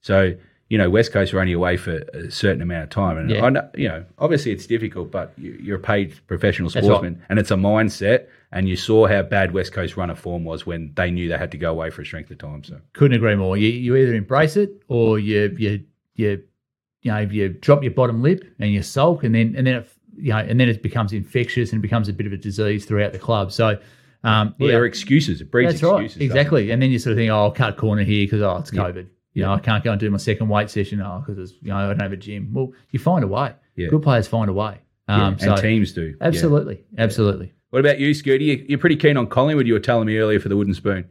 [0.00, 0.34] So
[0.72, 3.18] you know, West Coast were only away for a certain amount of time.
[3.18, 3.44] And yeah.
[3.44, 7.22] I know, you know, obviously it's difficult, but you, are a paid professional sportsman right.
[7.28, 8.28] and it's a mindset.
[8.52, 11.50] And you saw how bad West Coast runner form was when they knew they had
[11.50, 12.64] to go away for a strength of time.
[12.64, 13.58] So couldn't agree more.
[13.58, 16.42] You, you either embrace it or you, you, you,
[17.02, 19.90] you know, you drop your bottom lip and you sulk and then, and then it,
[20.16, 23.12] you know, and then it becomes infectious and becomes a bit of a disease throughout
[23.12, 23.52] the club.
[23.52, 23.78] So,
[24.24, 24.72] um, well, yeah.
[24.72, 25.42] there are excuses.
[25.42, 26.16] It breeds That's excuses.
[26.16, 26.24] Right.
[26.24, 26.70] Exactly.
[26.70, 28.96] And then you sort of think, oh, I'll cut corner here because, oh, it's COVID.
[28.96, 29.02] Yeah.
[29.34, 31.68] You know, I can't go and do my second weight session now because oh, you
[31.68, 32.50] know I don't have a gym.
[32.52, 33.54] Well, you find a way.
[33.76, 33.88] Yeah.
[33.88, 34.78] Good players find a way.
[35.08, 36.14] Um, yeah, and so teams do.
[36.20, 37.02] Absolutely, yeah.
[37.02, 37.52] absolutely.
[37.70, 38.68] What about you, Scooty?
[38.68, 39.66] You're pretty keen on Collingwood.
[39.66, 41.08] You were telling me earlier for the wooden spoon.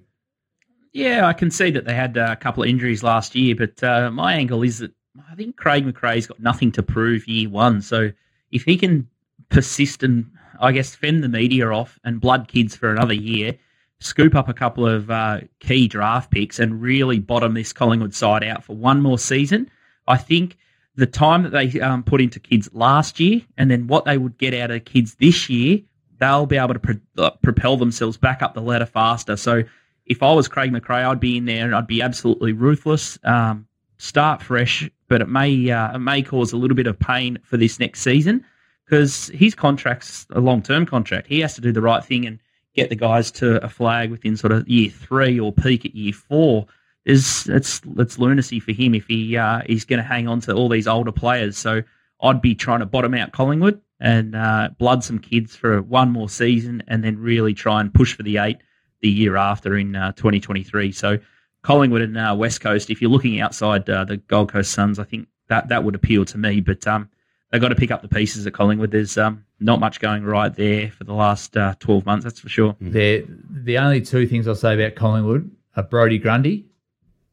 [0.93, 3.81] Yeah, I can see that they had uh, a couple of injuries last year, but
[3.83, 4.91] uh, my angle is that
[5.29, 7.81] I think Craig McRae's got nothing to prove year one.
[7.81, 8.11] So
[8.51, 9.07] if he can
[9.49, 10.29] persist and
[10.59, 13.57] I guess fend the media off and blood kids for another year,
[14.01, 18.43] scoop up a couple of uh, key draft picks and really bottom this Collingwood side
[18.43, 19.69] out for one more season.
[20.07, 20.57] I think
[20.95, 24.37] the time that they um, put into kids last year and then what they would
[24.37, 25.79] get out of kids this year,
[26.19, 29.37] they'll be able to pro- uh, propel themselves back up the ladder faster.
[29.37, 29.63] So
[30.07, 33.19] if I was Craig McRae, I'd be in there and I'd be absolutely ruthless.
[33.23, 37.37] Um, start fresh, but it may uh, it may cause a little bit of pain
[37.43, 38.43] for this next season
[38.83, 41.27] because his contract's a long term contract.
[41.27, 42.39] He has to do the right thing and
[42.75, 46.13] get the guys to a flag within sort of year three or peak at year
[46.13, 46.67] four.
[47.05, 50.53] is it's it's lunacy for him if he uh, he's going to hang on to
[50.53, 51.57] all these older players.
[51.57, 51.81] So
[52.21, 56.29] I'd be trying to bottom out Collingwood and uh, blood some kids for one more
[56.29, 58.57] season, and then really try and push for the eight
[59.01, 60.91] the year after in uh, 2023.
[60.91, 61.17] So
[61.63, 65.03] Collingwood and uh, West Coast, if you're looking outside uh, the Gold Coast Suns, I
[65.03, 66.61] think that that would appeal to me.
[66.61, 67.09] But um,
[67.51, 68.91] they've got to pick up the pieces at Collingwood.
[68.91, 72.49] There's um, not much going right there for the last uh, 12 months, that's for
[72.49, 72.75] sure.
[72.79, 76.65] They're, the only two things I'll say about Collingwood are Brody Grundy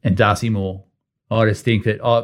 [0.03, 0.83] and Darcy Moore.
[1.31, 2.21] I just think that I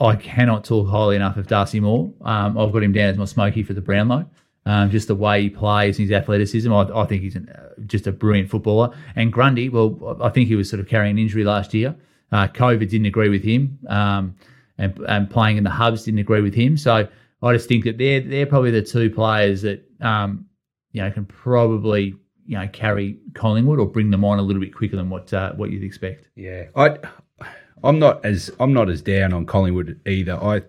[0.00, 2.12] I cannot talk highly enough of Darcy Moore.
[2.22, 4.26] Um, I've got him down as my smoky for the Brownlow.
[4.64, 6.72] Um, just the way he plays, and his athleticism.
[6.72, 8.96] I, I think he's an, uh, just a brilliant footballer.
[9.16, 11.96] And Grundy, well, I think he was sort of carrying an injury last year.
[12.30, 14.36] Uh, COVID didn't agree with him, um,
[14.78, 16.76] and, and playing in the hubs didn't agree with him.
[16.76, 17.08] So
[17.42, 20.46] I just think that they're they're probably the two players that um,
[20.92, 22.14] you know can probably
[22.46, 25.52] you know carry Collingwood or bring them on a little bit quicker than what uh,
[25.52, 26.28] what you'd expect.
[26.36, 26.98] Yeah, I,
[27.82, 30.34] I'm not as I'm not as down on Collingwood either.
[30.34, 30.62] I,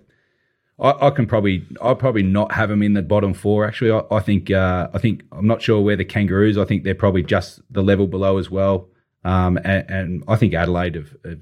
[0.80, 3.65] I, I can probably I probably not have them in the bottom four.
[3.65, 6.57] Actually, I, I think uh, I think I'm not sure where the Kangaroos.
[6.57, 8.89] I think they're probably just the level below as well.
[9.24, 11.41] Um, and, and I think Adelaide have, have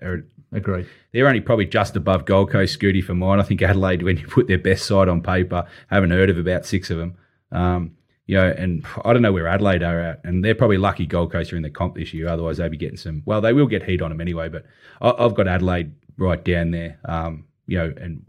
[0.00, 0.86] are, Agreed.
[1.12, 3.40] they're only probably just above Gold Coast Scooty for mine.
[3.40, 6.66] I think Adelaide, when you put their best side on paper, haven't heard of about
[6.66, 7.16] six of them.
[7.50, 7.96] Um,
[8.26, 11.32] you know, and I don't know where Adelaide are at, and they're probably lucky Gold
[11.32, 12.28] Coast are in the comp this year.
[12.28, 13.22] Otherwise, they'd be getting some.
[13.24, 14.48] Well, they will get heat on them anyway.
[14.48, 14.64] But
[15.00, 16.98] I, I've got Adelaide right down there.
[17.04, 18.24] Um, you know, and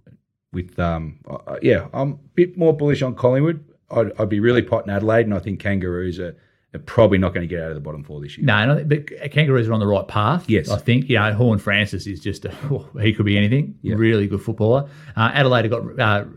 [0.51, 3.63] with um, uh, yeah, I'm a bit more bullish on Collingwood.
[3.91, 6.35] I'd, I'd be really potting Adelaide, and I think Kangaroos are,
[6.75, 8.45] are probably not going to get out of the bottom four this year.
[8.45, 10.49] No, no, but Kangaroos are on the right path.
[10.49, 10.69] Yes.
[10.69, 11.07] I think.
[11.09, 12.53] You know, Horne-Francis is just, a,
[13.01, 13.75] he could be anything.
[13.81, 13.95] Yeah.
[13.95, 14.89] Really good footballer.
[15.15, 16.27] Uh, Adelaide have got uh, R-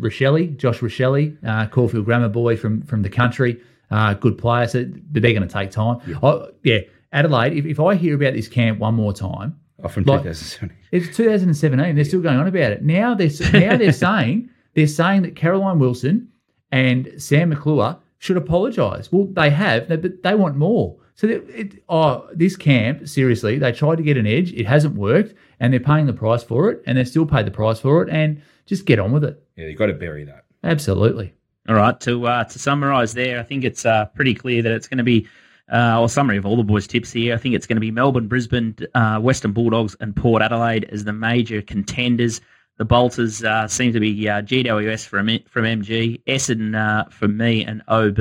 [0.00, 3.60] Rachele, Josh Rachele, uh, Caulfield Grammar boy from, from the country.
[3.90, 5.98] Uh, good player, so, but they're going to take time.
[6.06, 6.78] Yeah, yeah
[7.12, 10.76] Adelaide, if, if I hear about this camp one more time, Oh, from Like- 2017.
[10.92, 11.94] it's 2017.
[11.94, 12.82] They're still going on about it.
[12.82, 16.28] Now they're now they're saying they're saying that Caroline Wilson
[16.72, 19.12] and Sam McClure should apologise.
[19.12, 20.96] Well, they have, but they want more.
[21.14, 24.50] So that it, oh, this camp seriously, they tried to get an edge.
[24.54, 27.50] It hasn't worked, and they're paying the price for it, and they still paid the
[27.50, 28.08] price for it.
[28.08, 29.42] And just get on with it.
[29.56, 30.46] Yeah, you've got to bury that.
[30.64, 31.34] Absolutely.
[31.68, 34.88] All right, to uh, to summarise there, I think it's uh, pretty clear that it's
[34.88, 35.28] going to be,
[35.70, 37.34] uh, or summary of all the boys' tips here.
[37.34, 41.04] I think it's going to be Melbourne, Brisbane, uh, Western Bulldogs, and Port Adelaide as
[41.04, 42.40] the major contenders.
[42.76, 47.64] The Bolters uh, seem to be uh, GWS from from MG, Essendon uh, from me,
[47.64, 48.18] and OB.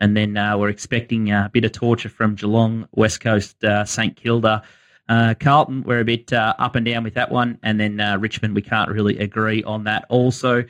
[0.00, 4.16] And then uh, we're expecting a bit of torture from Geelong, West Coast, uh, St
[4.16, 4.64] Kilda.
[5.08, 7.58] Uh, Carlton, we're a bit up and down with that one.
[7.62, 10.06] And then Richmond, we can't really agree on that.
[10.08, 10.64] Also,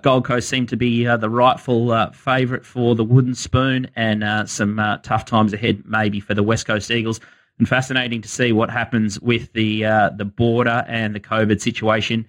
[0.00, 5.26] Gold Coast seem to be the rightful favourite for the wooden spoon and some tough
[5.26, 7.20] times ahead, maybe, for the West Coast Eagles.
[7.58, 9.82] And fascinating to see what happens with the
[10.16, 12.26] the border and the COVID situation.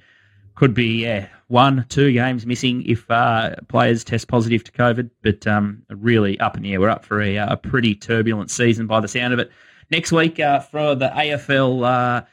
[0.61, 5.47] Could be yeah, one, two games missing if uh, players test positive to COVID, but
[5.47, 6.79] um, really up in the air.
[6.79, 9.49] We're up for a, a pretty turbulent season by the sound of it.
[9.89, 12.25] Next week uh, for the AFL uh,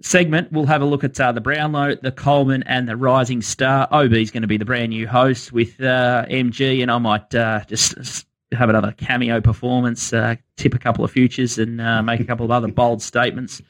[0.00, 3.88] segment, we'll have a look at uh, the Brownlow, the Coleman, and the Rising Star.
[3.90, 7.34] OB is going to be the brand new host with uh, MG, and I might
[7.34, 12.20] uh, just have another cameo performance, uh, tip a couple of futures, and uh, make
[12.20, 13.60] a couple of other bold statements.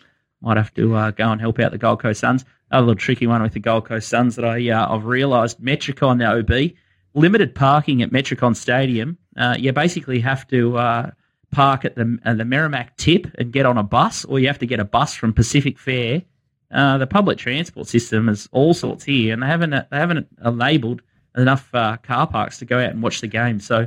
[0.43, 2.45] Might have to uh, go and help out the Gold Coast Suns.
[2.71, 6.23] Another little tricky one with the Gold Coast Suns that I uh, I've realised Metricon
[6.23, 6.77] OB
[7.15, 9.19] limited parking at Metricon Stadium.
[9.37, 11.11] Uh, you basically have to uh,
[11.51, 14.59] park at the uh, the Merrimac Tip and get on a bus, or you have
[14.59, 16.23] to get a bus from Pacific Fair.
[16.71, 21.03] Uh, the public transport system is all sorts here, and they haven't they haven't enabled
[21.37, 23.61] enough uh, car parks to go out and watch the game.
[23.61, 23.87] So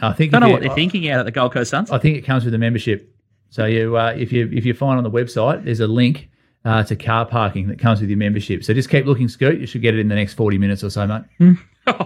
[0.00, 1.90] I think don't know what they're thinking out at the Gold Coast Suns.
[1.90, 3.08] I think it comes with a membership.
[3.50, 6.28] So you, uh, if you if you find on the website, there's a link
[6.64, 8.64] uh, to car parking that comes with your membership.
[8.64, 9.60] So just keep looking, Scoot.
[9.60, 11.22] You should get it in the next forty minutes or so, mate.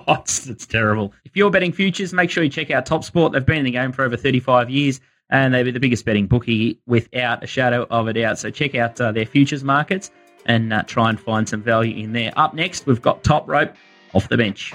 [0.08, 1.12] It's, it's terrible.
[1.24, 3.32] If you're betting futures, make sure you check out Top Sport.
[3.32, 5.00] They've been in the game for over 35 years,
[5.30, 8.38] and they're the biggest betting bookie without a shadow of a doubt.
[8.38, 10.10] So check out uh, their futures markets
[10.46, 12.32] and uh, try and find some value in there.
[12.36, 13.74] Up next, we've got Top Rope
[14.14, 14.72] off the bench.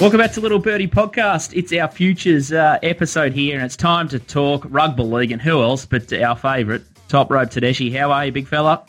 [0.00, 1.56] Welcome back to Little Birdie Podcast.
[1.56, 5.62] It's our futures uh, episode here, and it's time to talk rugby league and who
[5.62, 7.96] else but our favourite, Top Rope Tedeschi.
[7.96, 8.84] How are you, big fella?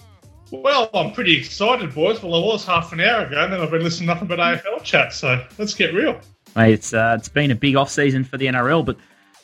[0.52, 2.22] Well, I'm pretty excited, boys.
[2.24, 4.40] Well, I was half an hour ago, and then I've been listening to nothing but
[4.40, 5.14] AFL chat.
[5.14, 6.20] So let's get real.
[6.56, 8.98] Mate, it's uh, it's been a big off season for the NRL, but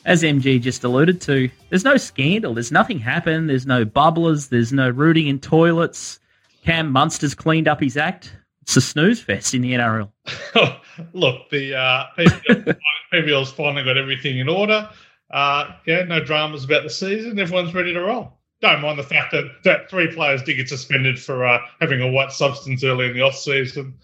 [0.04, 2.54] as MG just alluded to, there's no scandal.
[2.54, 3.48] There's nothing happened.
[3.48, 4.48] There's no bubblers.
[4.48, 6.18] There's no rooting in toilets.
[6.64, 8.36] Cam Munster's cleaned up his act.
[8.62, 10.11] It's a snooze fest in the NRL.
[11.12, 12.76] Look, the uh, PVL
[13.12, 14.88] PVL's finally got everything in order.
[15.30, 17.38] uh, yeah, no dramas about the season.
[17.38, 18.38] Everyone's ready to roll.
[18.60, 22.08] Don't mind the fact that, that three players did get suspended for uh, having a
[22.08, 23.98] white substance early in the off season.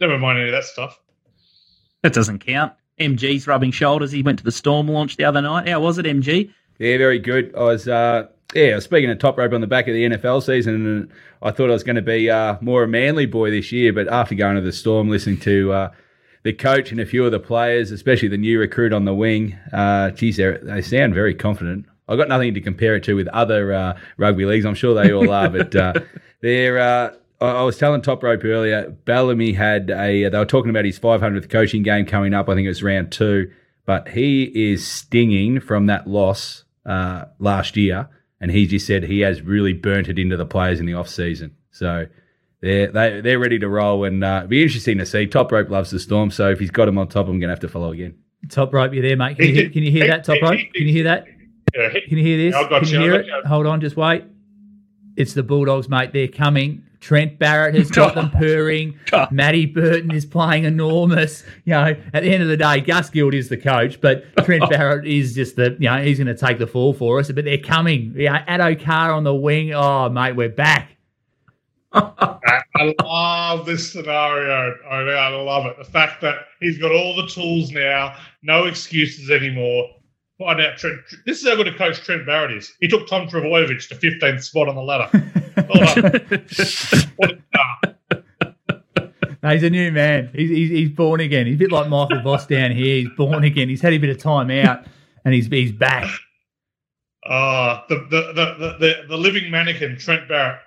[0.00, 1.00] Never mind any of that stuff.
[2.02, 2.72] That doesn't count.
[3.00, 4.12] MG's rubbing shoulders.
[4.12, 5.68] He went to the Storm launch the other night.
[5.68, 6.52] How was it, MG?
[6.78, 7.52] Yeah, very good.
[7.56, 10.42] I was, uh, yeah, I speaking of top rope on the back of the NFL
[10.42, 11.10] season,
[11.42, 13.92] I thought I was going to be uh, more a manly boy this year.
[13.92, 15.90] But after going to the Storm, listening to uh,
[16.42, 19.58] the coach and a few of the players, especially the new recruit on the wing,
[19.72, 21.86] uh, geez, they sound very confident.
[22.08, 24.66] I've got nothing to compare it to with other uh, rugby leagues.
[24.66, 25.94] I'm sure they all are, but uh,
[26.40, 26.78] they're.
[26.78, 30.28] Uh, I was telling Top Rope earlier, Bellamy had a.
[30.28, 32.48] They were talking about his 500th coaching game coming up.
[32.48, 33.50] I think it was round two,
[33.86, 38.08] but he is stinging from that loss uh, last year,
[38.40, 41.08] and he just said he has really burnt it into the players in the off
[41.08, 41.56] season.
[41.70, 42.06] So
[42.60, 45.26] they're they, they're ready to roll, and uh, be interesting to see.
[45.26, 47.48] Top Rope loves the Storm, so if he's got him on top, I'm going to
[47.48, 48.16] have to follow again.
[48.50, 49.36] Top Rope, you there, mate?
[49.36, 50.58] Can you, hear, can you hear that, Top Rope?
[50.74, 51.26] Can you hear that?
[51.74, 52.54] Can you hear this?
[52.54, 53.26] Yeah, Can you, you hear it?
[53.26, 53.46] it?
[53.46, 54.24] Hold on, just wait.
[55.16, 56.12] It's the Bulldogs, mate.
[56.12, 56.84] They're coming.
[57.04, 58.98] Trent Barrett has got them purring.
[59.30, 61.44] Matty Burton is playing enormous.
[61.66, 64.66] You know, at the end of the day, Gus Gould is the coach, but Trent
[64.70, 67.30] Barrett is just the, you know, he's going to take the fall for us.
[67.30, 68.14] But they're coming.
[68.16, 69.74] Yeah, Addo Carr on the wing.
[69.74, 70.96] Oh, mate, we're back.
[71.92, 74.74] I love this scenario.
[74.90, 75.76] I, mean, I love it.
[75.76, 79.90] The fact that he's got all the tools now, no excuses anymore.
[80.38, 81.00] Find out Trent.
[81.26, 82.72] This is how good a coach Trent Barrett is.
[82.80, 85.10] He took Tom Trbojevic to 15th spot on the ladder.
[85.56, 86.02] Well done.
[87.16, 87.94] What a star.
[89.44, 90.30] No, he's a new man.
[90.34, 91.46] He's, he's, he's born again.
[91.46, 92.96] He's a bit like Michael Voss down here.
[92.96, 93.68] He's born again.
[93.68, 94.84] He's had a bit of time out,
[95.24, 96.10] and he's he's back.
[97.24, 100.60] Ah, the, the, the, the, the, the living mannequin, Trent Barrett,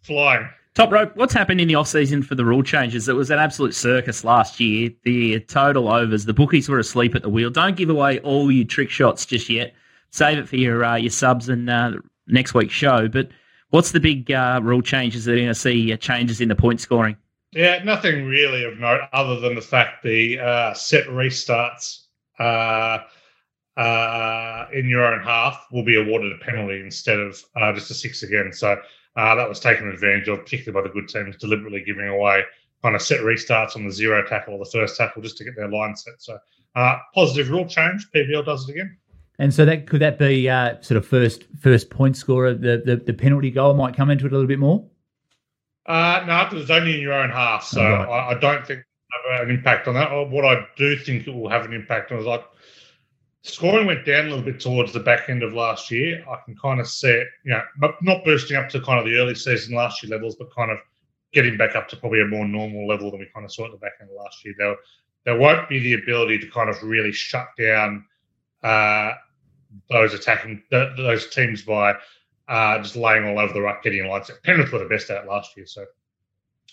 [0.00, 0.48] flying.
[0.74, 1.14] Top rope.
[1.14, 3.08] What's happened in the off season for the rule changes?
[3.08, 4.90] It was an absolute circus last year.
[5.04, 6.24] The total overs.
[6.24, 7.48] The bookies were asleep at the wheel.
[7.48, 9.72] Don't give away all your trick shots just yet.
[10.10, 11.92] Save it for your uh, your subs and uh,
[12.26, 13.06] next week's show.
[13.06, 13.28] But
[13.70, 16.56] what's the big uh, rule changes that you're going to see uh, changes in the
[16.56, 17.16] point scoring?
[17.52, 22.00] Yeah, nothing really of note other than the fact the uh, set restarts
[22.40, 22.98] uh,
[24.72, 27.40] in your own half will be awarded a penalty instead of
[27.76, 28.52] just a six again.
[28.52, 28.76] So
[29.16, 32.42] uh, that was taken advantage of, particularly by the good teams, deliberately giving away
[32.82, 35.56] kind of set restarts on the zero tackle or the first tackle just to get
[35.56, 36.14] their line set.
[36.18, 36.38] So
[36.74, 38.08] uh, positive rule change.
[38.14, 38.96] PVL does it again.
[39.38, 42.96] And so that could that be uh, sort of first first point scorer, the, the
[42.96, 44.86] the penalty goal might come into it a little bit more.
[45.86, 48.08] Uh, no, because it's only in your own half, so right.
[48.08, 48.84] I, I don't think
[49.38, 50.10] have an impact on that.
[50.30, 52.44] What I do think it will have an impact on is like
[53.44, 56.24] scoring went down a little bit towards the back end of last year.
[56.28, 59.16] I can kind of see it, you know, not boosting up to kind of the
[59.16, 60.78] early season last year levels, but kind of
[61.32, 63.72] getting back up to probably a more normal level than we kind of saw at
[63.72, 64.54] the back end of last year.
[64.56, 64.76] There,
[65.24, 68.06] there won't be the ability to kind of really shut down
[68.62, 69.12] uh,
[69.90, 71.94] those attacking th- those teams by
[72.48, 74.30] uh, just laying all over the ruck, getting lines.
[74.30, 75.84] At Penrith were the best out last year, so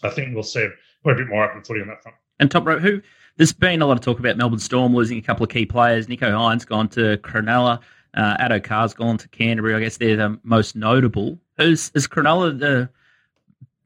[0.04, 2.18] I think we'll see a bit more open footy on that front.
[2.42, 3.02] And top rope, who?
[3.38, 6.08] There's been a lot of talk about Melbourne Storm losing a couple of key players.
[6.08, 7.80] Nicho Hynes gone to Cronulla.
[8.14, 9.76] Uh, Addo Carr's gone to Canterbury.
[9.76, 11.40] I guess they're the most notable.
[11.58, 12.90] Is, is Cronulla the?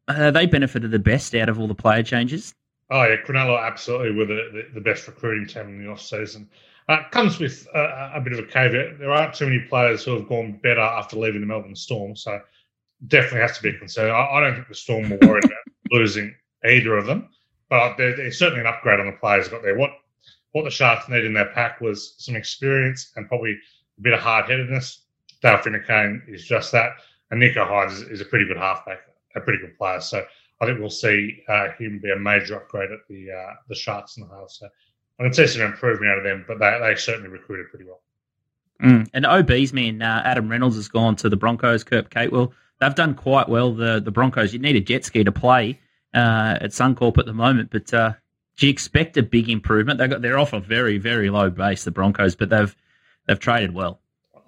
[0.07, 2.55] Uh, they benefited the best out of all the player changes.
[2.89, 6.49] Oh yeah, Cronulla absolutely were the, the, the best recruiting team in the off season.
[6.87, 8.99] Uh, comes with uh, a bit of a caveat.
[8.99, 12.39] There aren't too many players who have gone better after leaving the Melbourne Storm, so
[13.07, 14.11] definitely has to be a concern.
[14.11, 15.57] I, I don't think the Storm were worried about
[15.91, 17.29] losing either of them,
[17.69, 19.77] but there's certainly an upgrade on the players got there.
[19.77, 19.91] What
[20.51, 23.57] what the Sharks need in their pack was some experience and probably
[23.97, 25.01] a bit of hard headedness.
[25.41, 26.91] Dale Finucane is just that,
[27.29, 28.99] and Nicho Hynes is, is a pretty good halfback,
[29.35, 29.99] a pretty good player.
[29.99, 30.25] So
[30.61, 34.17] I think we'll see uh, him be a major upgrade at the uh, the Sharks
[34.17, 34.49] in the half.
[34.49, 34.69] So
[35.19, 38.01] I can see some improvement out of them, but they, they certainly recruited pretty well.
[38.81, 39.09] Mm.
[39.13, 41.83] And OB's man, uh, Adam Reynolds has gone to the Broncos.
[41.83, 42.51] Kurt Capewell.
[42.79, 43.73] They've done quite well.
[43.73, 44.53] The the Broncos.
[44.53, 45.79] You need a jet ski to play
[46.15, 48.13] uh, at Suncorp at the moment, but uh,
[48.57, 49.99] do you expect a big improvement?
[49.99, 52.75] They got they're off a very very low base, the Broncos, but they've
[53.27, 53.99] they've traded well.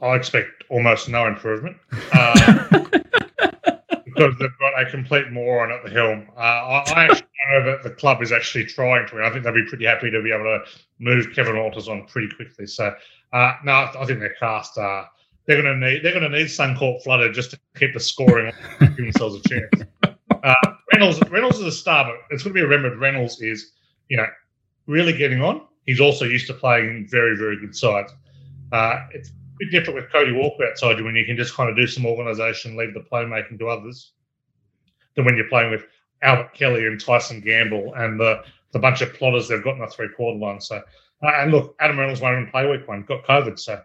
[0.02, 1.78] I expect almost no improvement
[2.14, 2.70] uh,
[4.06, 6.28] because they've got a complete moron at the helm.
[6.38, 9.24] Uh, I, I actually know that the club is actually trying to.
[9.24, 10.60] I think they'll be pretty happy to be able to
[11.00, 12.68] move Kevin Walters on pretty quickly.
[12.68, 12.94] So
[13.34, 14.78] uh, no, I think their cast.
[14.78, 15.04] Uh,
[15.46, 18.54] they're going to need they're going to need Suncorp flooded just to keep the scoring,
[18.80, 19.90] give themselves a chance.
[20.48, 20.56] Uh,
[20.94, 23.00] Reynolds Reynolds is a star, but it's going to be remembered.
[23.00, 23.74] Reynolds is
[24.08, 24.28] you know
[24.86, 25.62] really getting on.
[25.86, 28.14] He's also used to playing in very very good sides.
[28.72, 31.70] Uh, it's a bit different with Cody Walker outside you when you can just kind
[31.70, 34.14] of do some organisation, leave the playmaking to others,
[35.16, 35.86] than when you're playing with
[36.22, 38.42] Albert Kelly and Tyson Gamble and the,
[38.72, 40.62] the bunch of plotters they've got in the three quarter line.
[40.62, 43.60] So, uh, and look, Adam Reynolds won't even play week one, got COVID.
[43.60, 43.82] So,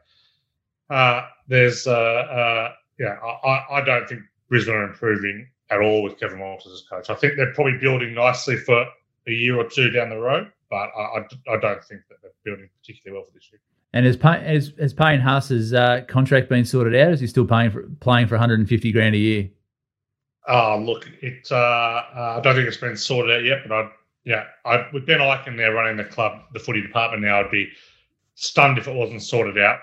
[0.90, 6.18] uh, there's uh, uh, yeah, I, I don't think Brisbane are improving at all with
[6.18, 7.10] Kevin Walters as coach.
[7.10, 8.84] I think they're probably building nicely for
[9.26, 12.32] a year or two down the road, but I, I, I don't think that they're
[12.44, 13.60] building particularly well for this year.
[13.94, 17.12] And has, Pay, has, has Payne Haas's uh, contract been sorted out?
[17.12, 19.50] Is he still paying for playing for 150 grand a year?
[20.48, 21.46] Oh, look, it.
[21.50, 23.90] Uh, uh, I don't think it's been sorted out yet, but I,
[24.24, 27.68] yeah, I with Ben Ikin there running the club, the footy department now, I'd be
[28.34, 29.78] stunned if it wasn't sorted out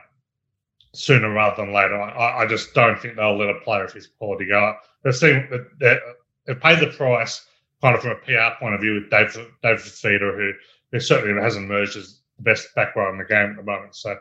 [0.94, 2.02] sooner rather than later.
[2.02, 5.04] I, I just don't think they'll let a player of his quality go up.
[5.04, 5.48] They've seen
[5.80, 6.02] that
[6.46, 7.46] they've paid the price
[7.82, 9.34] kind of from a PR point of view with Dave
[9.64, 10.52] David Fifita, who,
[10.92, 13.96] who certainly hasn't emerged as the best back row in the game at the moment.
[13.96, 14.12] So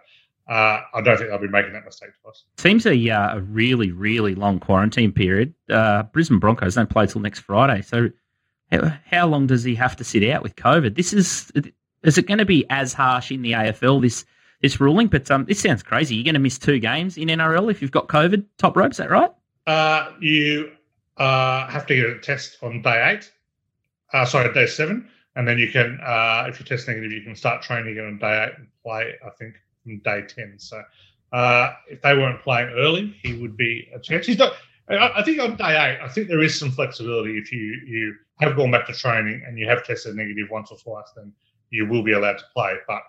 [0.49, 2.45] uh, I don't think they'll be making that mistake twice.
[2.57, 5.55] Seems a, uh, a really, really long quarantine period.
[5.69, 7.83] Uh, Brisbane Broncos don't play till next Friday.
[7.83, 8.09] So
[8.71, 10.95] how, how long does he have to sit out with COVID?
[10.95, 11.51] This is
[12.05, 14.25] is it going to be as harsh in the AFL this
[14.63, 15.09] this ruling?
[15.09, 16.15] But um, this sounds crazy.
[16.15, 18.45] You're going to miss two games in NRL if you've got COVID.
[18.57, 19.31] Top rope, is that right?
[19.69, 20.73] Uh, you
[21.19, 23.31] uh, have to get a test on day eight.
[24.15, 25.07] Uh, sorry, day seven,
[25.37, 28.45] and then you can, uh, if you test negative, you can start training on day
[28.45, 29.13] eight and play.
[29.25, 30.55] I think from day ten.
[30.59, 30.83] So
[31.33, 34.27] uh, if they weren't playing early, he would be a chance.
[34.27, 34.55] He's not.
[34.89, 37.37] I think on day eight, I think there is some flexibility.
[37.37, 40.79] If you you have gone back to training and you have tested negative once or
[40.79, 41.31] twice, then
[41.69, 42.73] you will be allowed to play.
[42.87, 43.03] But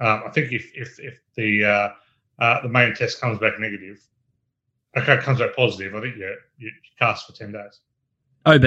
[0.00, 1.88] um, I think if if if the uh,
[2.38, 3.98] uh, the main test comes back negative,
[4.96, 7.80] okay, comes back positive, I think you you cast for ten days.
[8.44, 8.64] OB,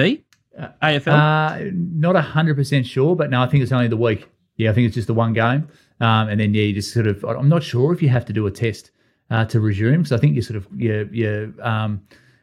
[0.58, 4.28] uh, AFL, uh, not hundred percent sure, but no, I think it's only the week.
[4.56, 5.68] Yeah, I think it's just the one game,
[6.00, 7.24] um, and then yeah, you just sort of.
[7.24, 8.90] I'm not sure if you have to do a test
[9.30, 12.02] uh, to resume because I think you sort of you you um,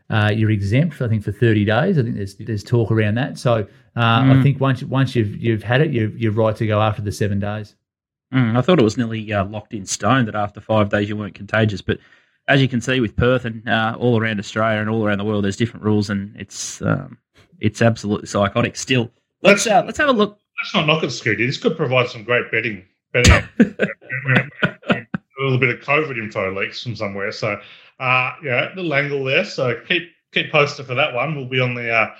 [0.09, 1.01] uh, you're exempt.
[1.01, 1.97] I think for 30 days.
[1.97, 3.37] I think there's there's talk around that.
[3.37, 4.39] So uh, mm.
[4.39, 7.11] I think once once you've you've had it, you're, you're right to go after the
[7.11, 7.75] seven days.
[8.33, 11.15] Mm, I thought it was nearly uh, locked in stone that after five days you
[11.15, 11.99] weren't contagious, but
[12.47, 15.23] as you can see with Perth and uh, all around Australia and all around the
[15.23, 17.17] world, there's different rules, and it's um,
[17.59, 18.75] it's absolutely psychotic.
[18.75, 19.09] Still,
[19.41, 20.39] let's let's, uh, let's have a look.
[20.61, 21.45] Let's not knock it, Scooty.
[21.45, 23.43] This could provide some great betting, betting
[25.43, 27.31] a little bit of COVID info leaks from somewhere.
[27.31, 27.59] So,
[27.99, 29.45] uh, yeah, little angle there.
[29.45, 31.35] So keep keep posted for that one.
[31.35, 32.13] We'll be on the uh,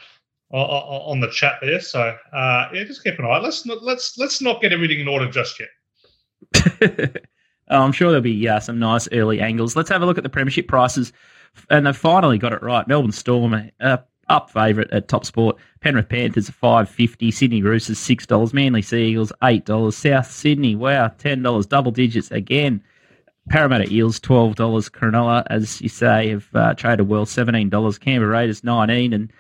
[0.54, 1.80] on the chat there.
[1.80, 3.40] So uh, yeah, just keep an eye.
[3.40, 7.16] Let's not let's let's not get everything in order just yet.
[7.70, 9.76] Oh, I'm sure there'll be uh, some nice early angles.
[9.76, 11.14] Let's have a look at the premiership prices,
[11.70, 12.88] and they've finally got it right.
[12.88, 13.98] Melbourne Storm uh,
[14.30, 15.58] up favourite at Top Sport.
[15.80, 17.32] Penrith Panthers five fifty.
[17.32, 18.54] Sydney Roosters six dollars.
[18.54, 19.96] Manly Sea Eagles eight dollars.
[19.96, 21.66] South Sydney wow ten dollars.
[21.66, 22.84] Double digits again.
[23.50, 24.90] Parramatta Eels twelve dollars.
[24.90, 27.98] Cronulla, as you say, have uh, traded well seventeen dollars.
[27.98, 29.32] Canberra Raiders nineteen and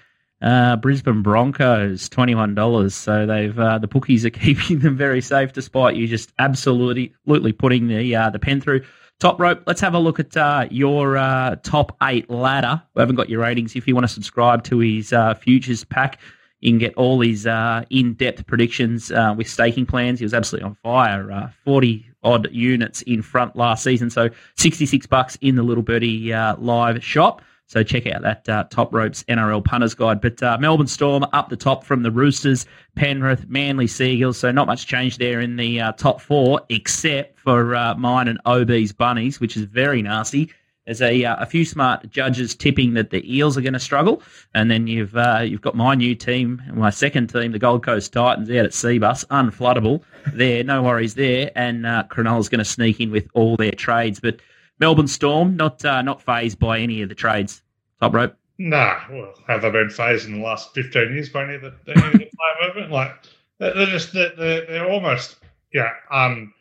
[0.43, 2.93] uh, Brisbane Broncos twenty one dollars.
[2.93, 7.53] So they've uh, the bookies are keeping them very safe, despite you just absolutely, absolutely
[7.53, 8.83] putting the uh, the pen through.
[9.19, 9.63] Top rope.
[9.65, 12.81] Let's have a look at uh, your uh, top eight ladder.
[12.93, 13.75] We haven't got your ratings.
[13.75, 16.19] If you want to subscribe to his uh, futures pack,
[16.59, 17.45] you can get all his
[17.89, 20.19] in depth predictions with staking plans.
[20.19, 21.53] He was absolutely on fire.
[21.63, 26.33] Forty odd units in front last season, so sixty six bucks in the Little Birdie
[26.57, 27.41] live shop.
[27.67, 30.21] So check out that uh, Top Ropes NRL Punters Guide.
[30.21, 34.37] But uh, Melbourne Storm up the top from the Roosters, Penrith, Manly Sea Eagles.
[34.37, 38.39] So not much change there in the uh, top four, except for uh, mine and
[38.45, 40.51] OB's Bunnies, which is very nasty.
[40.85, 44.21] There's a, uh, a few smart judges tipping that the Eels are going to struggle,
[44.53, 48.11] and then you've uh, you've got my new team, my second team, the Gold Coast
[48.11, 50.03] Titans, out at Cbus, unfloodable.
[50.33, 54.19] There, no worries there, and uh, Cronulla's going to sneak in with all their trades,
[54.19, 54.41] but
[54.79, 57.61] Melbourne Storm not uh, not phased by any of the trades.
[58.01, 58.35] Top rope.
[58.57, 61.73] Nah, well, have they been phased in the last fifteen years by any of the,
[61.87, 62.91] any the player movement?
[62.91, 63.11] Like
[63.59, 65.37] they're just they're, they're almost
[65.73, 66.53] yeah um,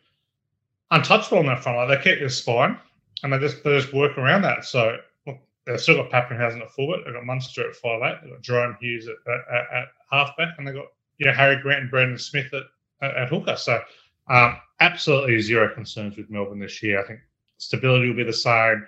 [0.90, 1.78] untouchable on that front.
[1.78, 2.78] Like they keep their spine
[3.22, 4.64] and they just they just work around that.
[4.64, 4.96] So
[5.26, 7.04] look, they've still got Papenhuyzen at fullback.
[7.04, 8.18] They've got Munster at five eight.
[8.22, 10.86] They've got Jahrome Hughes at, at, at halfback, and they've got
[11.18, 12.64] yeah Harry Grant and Brandon Smith at,
[13.02, 13.56] at, at hooker.
[13.56, 13.80] So
[14.28, 17.02] um, absolutely zero concerns with Melbourne this year.
[17.02, 17.20] I think
[17.62, 18.86] stability will be the same.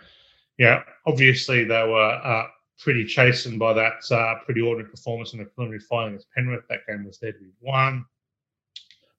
[0.59, 2.47] Yeah, obviously they were uh,
[2.79, 6.65] pretty chastened by that uh, pretty ordinary performance in the preliminary final against Penrith.
[6.69, 8.05] That game was there to be won.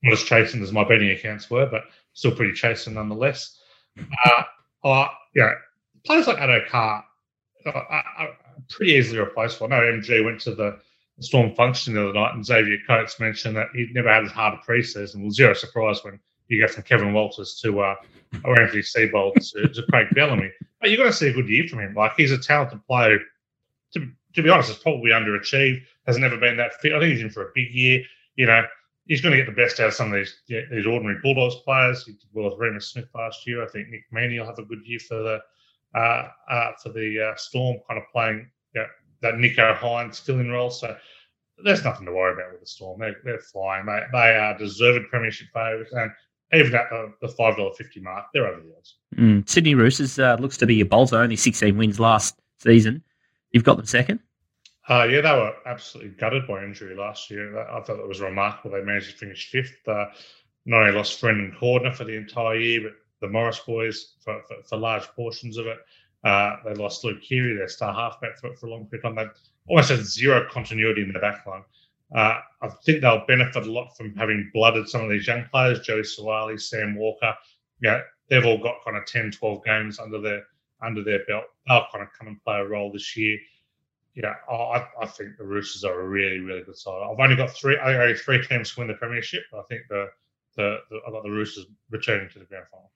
[0.02, 3.58] Not as chastened as my betting accounts were, but still pretty chastened nonetheless.
[4.24, 4.42] Uh,
[4.84, 5.52] uh, yeah,
[6.04, 7.04] players like Addo Carr
[7.66, 8.28] are, are
[8.68, 9.66] pretty easily replaceable.
[9.66, 10.78] I know MG went to the
[11.20, 14.58] Storm function the other night, and Xavier Coates mentioned that he'd never had as hard
[14.58, 15.22] a preseason.
[15.22, 17.94] Well, zero surprise when you go from Kevin Walters to uh,
[18.44, 20.50] or Anthony Seibold to, to Craig Bellamy.
[20.80, 21.94] But you're going to see a good year from him.
[21.94, 23.18] Like he's a talented player.
[23.94, 25.82] To, to be honest, it's probably underachieved.
[26.06, 26.92] Has never been that fit.
[26.92, 28.02] I think he's in for a big year.
[28.36, 28.62] You know,
[29.06, 32.04] he's going to get the best out of some of these these ordinary Bulldogs players.
[32.04, 33.64] He did well with Reimis Smith last year.
[33.64, 35.40] I think Nick Meaney will have a good year for the
[35.98, 38.86] uh, uh, for the uh, Storm, kind of playing you know,
[39.22, 40.70] that Nicho Hynes still in role.
[40.70, 40.96] So
[41.64, 43.00] there's nothing to worry about with the Storm.
[43.00, 43.86] They're, they're flying.
[43.86, 45.92] They, they are deserved premiership favourites.
[45.92, 46.10] And
[46.52, 48.96] even at the, the $5.50 mark, they're over the odds.
[49.16, 49.48] Mm.
[49.48, 53.02] Sydney Roosters uh, looks to be your bolter, only 16 wins last season.
[53.50, 54.20] You've got them second?
[54.88, 57.58] Uh, yeah, they were absolutely gutted by injury last year.
[57.58, 58.76] I thought that was remarkable.
[58.76, 59.76] They managed to finish fifth.
[59.86, 60.06] Uh,
[60.64, 64.56] not only lost Brendan Cordner for the entire year, but the Morris boys for, for,
[64.68, 65.78] for large portions of it.
[66.24, 69.26] Uh, they lost Luke Keary, their star halfback, for, for a long period of time.
[69.26, 69.30] They
[69.68, 71.64] almost had zero continuity in the backline.
[72.14, 75.80] Uh, I think they'll benefit a lot from having blooded some of these young players,
[75.80, 77.34] Joey Suaalii, Sam Walker.
[77.80, 80.44] Yeah, they've all got kind of 10, 12 games under their
[80.82, 81.44] under their belt.
[81.66, 83.38] They'll kind of come and play a role this year
[84.16, 87.02] yeah, I, I think the Roosters are a really, really good side.
[87.02, 89.42] I've only got three, I only three teams to win the premiership.
[89.52, 90.06] But I think the,
[90.56, 92.90] the, the I've got the Roosters returning to the grand final.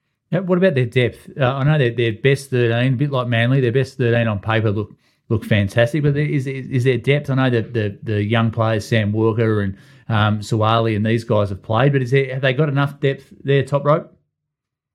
[0.47, 1.29] What about their depth?
[1.39, 3.61] Uh, I know they're their best thirteen, a bit like Manly.
[3.61, 4.95] Their best thirteen on paper look
[5.31, 7.29] look fantastic, but is is there depth?
[7.29, 9.77] I know that the the young players, Sam Walker and
[10.09, 13.33] um, Suaalii and these guys have played, but is there have they got enough depth
[13.43, 14.13] there, top rope?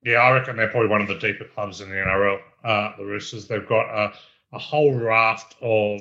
[0.04, 2.38] Yeah, I reckon they're probably one of the deeper clubs in the NRL.
[2.62, 4.12] Uh, the Roosters, they've got a,
[4.52, 6.00] a whole raft of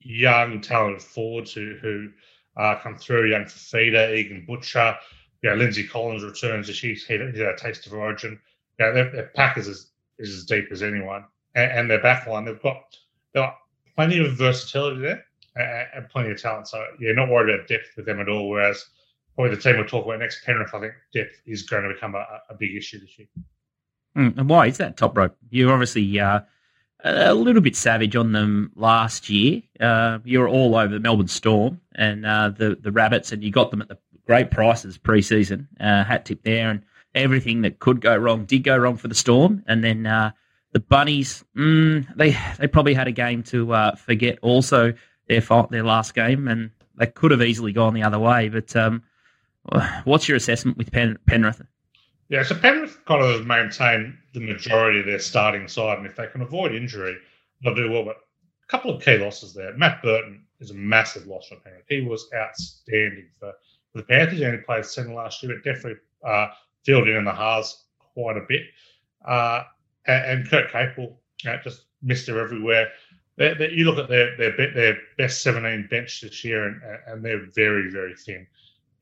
[0.00, 2.10] young, talented forwards who who
[2.56, 3.30] uh, come through.
[3.30, 4.96] Young Fifita, Egan Butcher,
[5.42, 8.38] know, Lindsay Collins returns she's had a taste of origin.
[8.78, 9.86] Know, their, their pack is as,
[10.18, 12.82] is as deep as anyone, and, and their backline they've got
[13.32, 13.56] they've got
[13.96, 15.24] plenty of versatility there
[15.56, 16.68] and, plenty of talent.
[16.68, 18.48] So yeah, not worried about depth with them at all.
[18.48, 18.86] Whereas
[19.34, 22.14] probably the team we'll talk about next, Penrith, I think depth is going to become
[22.14, 23.28] a, a big issue this year.
[24.16, 25.36] Mm, and why is that top rope?
[25.50, 26.40] You're obviously uh,
[27.04, 29.62] a little bit savage on them last year.
[29.80, 33.50] Uh, you were all over the Melbourne Storm and uh, the the Rabbits, and you
[33.50, 35.68] got them at the great prices pre-season.
[35.80, 36.82] Uh, hat tip there, and
[37.14, 39.64] everything that could go wrong did go wrong for the Storm.
[39.66, 40.32] And then uh,
[40.72, 44.38] the Bunnies, mm, they they probably had a game to uh, forget.
[44.42, 44.92] Also,
[45.28, 48.48] their their last game, and they could have easily gone the other way.
[48.48, 49.02] But um,
[50.04, 51.62] what's your assessment with Pen- Penrith?
[52.28, 56.26] Yeah, so Penrith kind of maintain the majority of their starting side, and if they
[56.26, 57.16] can avoid injury,
[57.62, 58.04] they'll do well.
[58.04, 59.76] But a couple of key losses there.
[59.76, 61.84] Matt Burton is a massive loss for Penrith.
[61.88, 63.52] He was outstanding for,
[63.92, 64.38] for the Panthers.
[64.38, 66.46] He only played second last year, but definitely uh,
[66.84, 68.62] filled in in the halves quite a bit.
[69.26, 69.64] Uh,
[70.06, 72.88] and, and, Kurt you know, just missed her everywhere.
[73.36, 77.24] They're, they're, you look at their, their their best 17 bench this year, and, and
[77.24, 78.46] they're very, very thin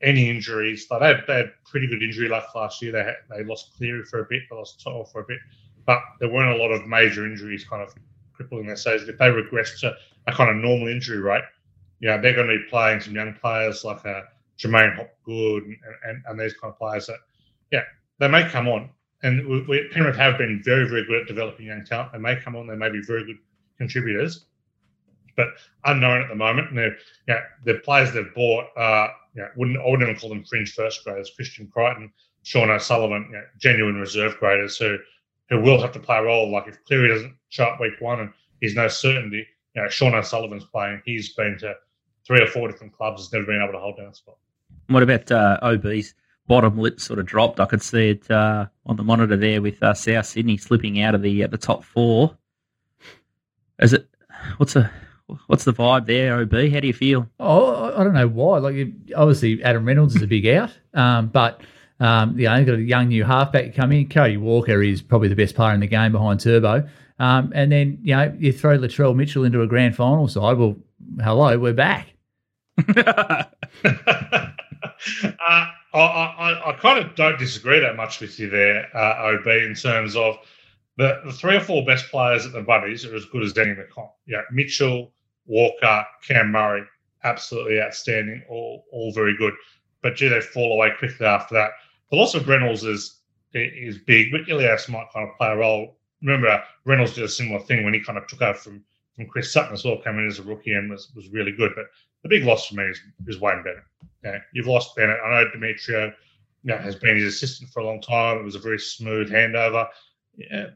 [0.01, 0.87] any injuries.
[0.89, 2.91] Like they had, they had pretty good injury luck last year.
[2.91, 5.39] They had, they lost Cleary for a bit, they lost To'o for a bit,
[5.85, 7.93] but there weren't a lot of major injuries kind of
[8.33, 9.09] crippling their season.
[9.09, 9.95] If they regress to
[10.27, 11.43] a kind of normal injury rate,
[11.99, 14.21] you know, they're going to be playing some young players like uh,
[14.57, 17.19] J'maine Hopgood and, and, and these kind of players that,
[17.71, 17.83] yeah,
[18.19, 18.89] they may come on.
[19.23, 22.11] And we, we, Penrith have been very, very good at developing young talent.
[22.13, 23.37] They may come on, they may be very good
[23.77, 24.45] contributors,
[25.35, 25.49] but
[25.85, 26.69] unknown at the moment.
[26.69, 26.97] And they're,
[27.27, 30.43] you know, the players they've bought are you know, wouldn't I wouldn't even call them
[30.43, 31.31] fringe first graders.
[31.35, 32.11] Christian Crichton,
[32.43, 34.97] Sean O'Sullivan, you know, genuine reserve graders who
[35.49, 36.51] who will have to play a role.
[36.51, 39.45] Like if Cleary doesn't show up week one and he's no certainty,
[39.75, 41.01] you know, Sean O'Sullivan's playing.
[41.05, 41.75] He's been to
[42.25, 44.37] three or four different clubs, has never been able to hold down a spot.
[44.87, 46.13] What about uh, OB's
[46.47, 47.59] bottom lip sort of dropped?
[47.59, 51.15] I could see it uh, on the monitor there with uh, South Sydney slipping out
[51.15, 52.37] of the uh, the top four.
[53.79, 54.07] Is it?
[54.57, 54.91] What's a
[55.47, 56.71] What's the vibe there, OB?
[56.71, 57.27] How do you feel?
[57.39, 58.57] Oh, I don't know why.
[58.59, 61.61] Like, obviously, Adam Reynolds is a big out, um, but
[61.99, 64.09] um, you know, you've got a young new halfback coming.
[64.09, 66.87] Cody Walker is probably the best player in the game behind Turbo.
[67.19, 70.57] Um, and then, you know, you throw Latrell Mitchell into a grand final side.
[70.57, 70.77] Well,
[71.21, 72.07] hello, we're back.
[72.97, 73.43] uh,
[75.93, 79.75] I, I, I, kind of don't disagree that much with you there, uh, OB, in
[79.75, 80.37] terms of
[80.97, 83.75] the, the three or four best players at the Buddies are as good as any.
[84.25, 85.11] Yeah, Mitchell,
[85.45, 86.83] Walker, Cam Murray,
[87.23, 89.53] absolutely outstanding, all all very good.
[90.01, 91.71] But do they fall away quickly after that.
[92.09, 93.19] The loss of Reynolds is
[93.53, 95.97] is big, but Ilias might kind of play a role.
[96.21, 98.83] Remember, Reynolds did a similar thing when he kind of took over from,
[99.15, 101.71] from Chris Sutton as well, came in as a rookie and was, was really good.
[101.75, 101.87] But
[102.23, 103.83] the big loss for me is, is Wayne Bennett.
[104.23, 105.17] Yeah, you've lost Bennett.
[105.23, 106.13] I know Demetriou
[106.63, 108.37] you know, has been his assistant for a long time.
[108.37, 109.87] It was a very smooth handover.
[110.37, 110.67] Yeah,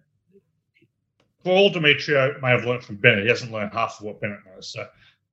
[1.46, 4.40] for all Demetriou may have learned from Bennett, he hasn't learned half of what Bennett
[4.48, 4.68] knows.
[4.68, 4.88] So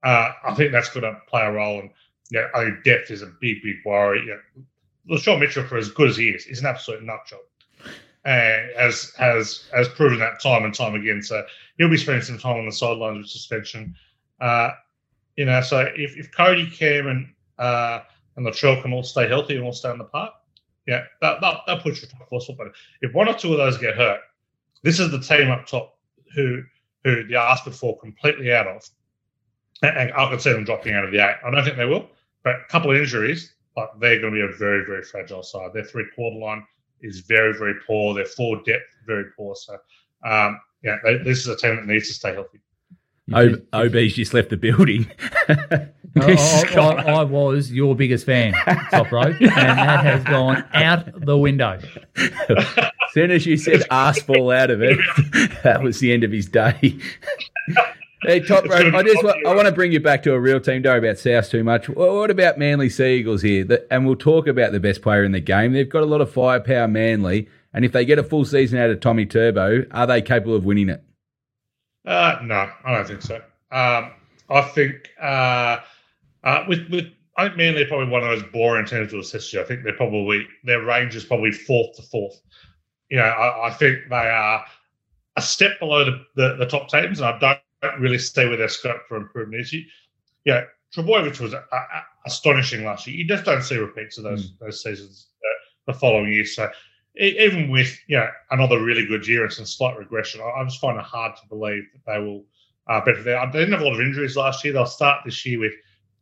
[0.05, 1.81] uh, I think that's going to play a role.
[1.81, 1.91] And
[2.31, 4.23] yeah, I depth is a big, big worry.
[4.29, 4.63] Yeah.
[5.11, 7.41] Latrell Mitchell, for as good as he is, is an absolute nut job.
[8.25, 11.23] And has has has proven that time and time again.
[11.23, 11.45] So
[11.79, 13.97] he'll be spending some time on the sidelines with suspension.
[14.39, 14.73] Uh,
[15.37, 17.29] you know, so if, if Cody, Cam, and
[17.59, 18.01] uh,
[18.37, 20.33] and Latrell can all stay healthy and all stay on the park,
[20.87, 22.41] yeah, that that, that puts you top four.
[22.57, 22.69] But
[23.01, 24.21] if one or two of those get hurt,
[24.83, 25.99] this is the team up top
[26.35, 26.63] who
[27.05, 28.85] who the Asper fall completely out of,
[29.83, 31.37] and I could see them dropping out of the eight.
[31.45, 32.09] I don't think they will,
[32.43, 35.73] but a couple of injuries, but they're going to be a very very fragile side.
[35.73, 36.65] Their three quarter line
[37.01, 38.15] is very very poor.
[38.15, 39.55] Their forward depth very poor.
[39.55, 39.79] So
[40.25, 42.61] um, yeah, they, this is a team that needs to stay healthy.
[43.33, 45.11] O- OB's just left the building.
[45.49, 46.37] I,
[46.77, 48.53] I, I, was your biggest fan,
[48.91, 51.79] Top Rope, and that has gone out the window.
[52.17, 54.99] as soon as you said ass fall out of it,
[55.63, 56.99] that was the end of his day.
[58.23, 60.61] hey, Top Rope, I just want, I want to bring you back to a real
[60.61, 60.83] team.
[60.83, 61.89] Don't worry about South too much.
[61.89, 63.67] What about Manly Seagulls here?
[63.91, 65.73] And we'll talk about the best player in the game.
[65.73, 68.91] They've got a lot of firepower, Manly, and if they get a full season out
[68.91, 71.03] of Tommy Turbo, are they capable of winning it?
[72.05, 73.37] Uh, no, I don't think so.
[73.71, 74.13] Um,
[74.51, 75.79] I think uh,
[76.45, 79.53] uh, with with I think Manly are probably one of those boring teams to assist
[79.53, 79.61] you.
[79.61, 82.41] I think they're probably their range is probably fourth to fourth.
[83.09, 84.65] You know, I, I think they are
[85.37, 87.39] a step below the, the, the, top teams, and I
[87.83, 89.73] don't really see where their scope for improvement is.
[89.73, 89.85] You,
[90.45, 93.17] yeah, Trbojevic was a, a, astonishing last year.
[93.17, 94.59] You just don't see repeats of those mm.
[94.59, 96.45] those seasons uh, the following year.
[96.45, 96.69] So
[97.17, 100.81] even with you know another really good year and some slight regression, I, I just
[100.81, 102.45] find it hard to believe that they will
[102.89, 103.45] uh, better there.
[103.53, 104.73] They didn't have a lot of injuries last year.
[104.73, 105.73] They'll start this year with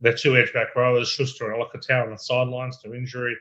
[0.01, 3.37] their two edge back rowers, Schuster and Olakau'atu on the sidelines to injury.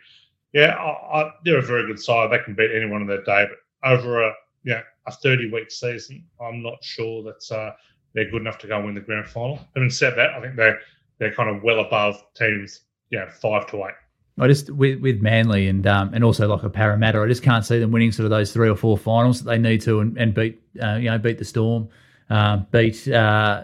[0.54, 2.32] Yeah, I, I, they're a very good side.
[2.32, 4.34] They can beat anyone on their day, but over a
[4.64, 7.74] you know, a 30 week season, I'm not sure that uh,
[8.14, 9.60] they're good enough to go and win the grand final.
[9.76, 10.80] Having said that, I think they're
[11.20, 13.94] they're kind of well above teams, yeah, you know, five to eight.
[14.40, 17.66] I just with with Manly and um, and also like a Parramatta, I just can't
[17.66, 20.18] see them winning sort of those three or four finals that they need to and,
[20.18, 21.90] and beat uh, you know beat the Storm,
[22.30, 23.64] uh, beat uh,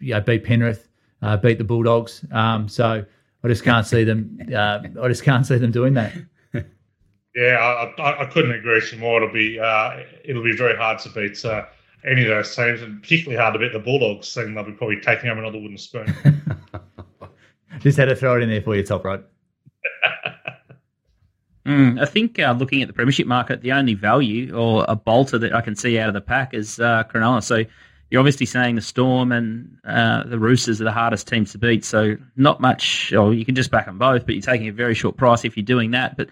[0.00, 0.88] you know, beat Penrith,
[1.22, 2.24] uh, beat the Bulldogs.
[2.32, 3.04] Um, so
[3.44, 4.38] I just can't see them.
[4.52, 6.12] Uh, I just can't see them doing that.
[7.36, 9.22] Yeah, I, I, couldn't agree with you more.
[9.22, 11.44] It'll be uh, it'll be very hard to beat
[12.04, 15.00] any of those teams, and particularly hard to beat the Bulldogs, seeing they'll be probably
[15.00, 16.12] taking home another wooden spoon.
[17.78, 19.22] just had to throw it in there for you, top right.
[21.68, 25.36] Mm, I think uh, looking at the premiership market, the only value or a bolter
[25.36, 27.42] that I can see out of the pack is uh, Cronulla.
[27.42, 27.64] So
[28.10, 31.84] you're obviously saying the Storm and uh, the Roosters are the hardest teams to beat.
[31.84, 34.94] So not much, or you can just back them both, but you're taking a very
[34.94, 36.16] short price if you're doing that.
[36.16, 36.30] But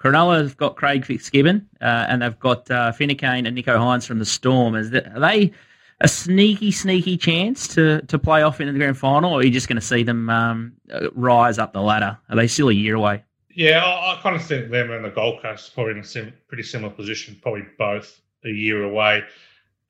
[0.00, 4.24] Cronulla have got Craig Fitzgibbon uh, and they've got uh, and Nicho Hynes from the
[4.24, 4.74] Storm.
[4.74, 5.52] Is that, are they
[6.00, 9.50] a sneaky, sneaky chance to, to play off in the grand final, or are you
[9.50, 10.72] just going to see them um,
[11.12, 12.18] rise up the ladder?
[12.30, 13.24] Are they still a year away?
[13.50, 16.32] Yeah, I, I, kind of think them and the Gold Coast probably in a sim,
[16.46, 19.24] pretty similar position, probably both a year away.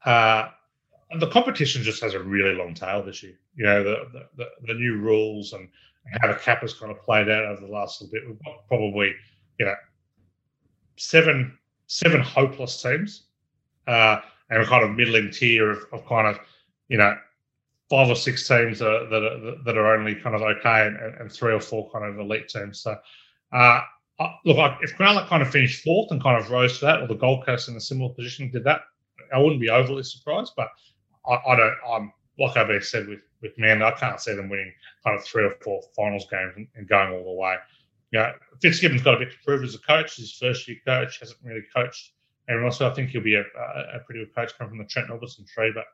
[0.05, 0.49] Uh,
[1.19, 3.39] the competition just has a really long tail this year.
[3.57, 5.69] You know, the, the, the new rules and
[6.21, 8.27] how the cap has kind of played out over the last little bit.
[8.27, 9.15] We've got probably,
[9.59, 9.75] you know,
[10.97, 13.25] seven seven hopeless teams
[13.87, 14.21] uh,
[14.51, 16.39] and kind of middling tier of, of kind of,
[16.89, 17.17] you know,
[17.91, 20.97] five or six teams that are, that are, that are only kind of okay and,
[20.97, 22.81] and, three or four kind of elite teams.
[22.81, 22.97] So
[23.53, 23.81] uh,
[24.45, 27.15] look, if Cronulla kind of finished fourth and kind of rose to that, or the
[27.15, 28.83] Gold Coast in a similar position did that,
[29.33, 30.53] I wouldn't be overly surprised.
[30.57, 30.69] But
[31.27, 31.77] I, I don't.
[31.89, 34.73] I'm like I've said with with Man, I can't see them winning
[35.05, 37.57] kind of three or four finals games and, and going all the way.
[38.13, 40.17] Know, Fitzgibbon's got a bit to prove as a coach.
[40.17, 42.13] His first year coach hasn't really coached
[42.49, 42.79] else.
[42.79, 45.45] So I think he'll be a, a, pretty good coach coming from the Trent Albertson
[45.47, 45.71] tree.
[45.75, 45.85] But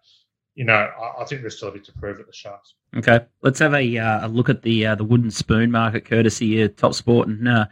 [0.55, 2.75] you know, I, I, think there's still a bit to prove at the Sharks.
[2.97, 6.63] Okay, let's have a, uh, a look at the uh, the wooden spoon market, courtesy
[6.63, 7.67] of Top Sport and uh,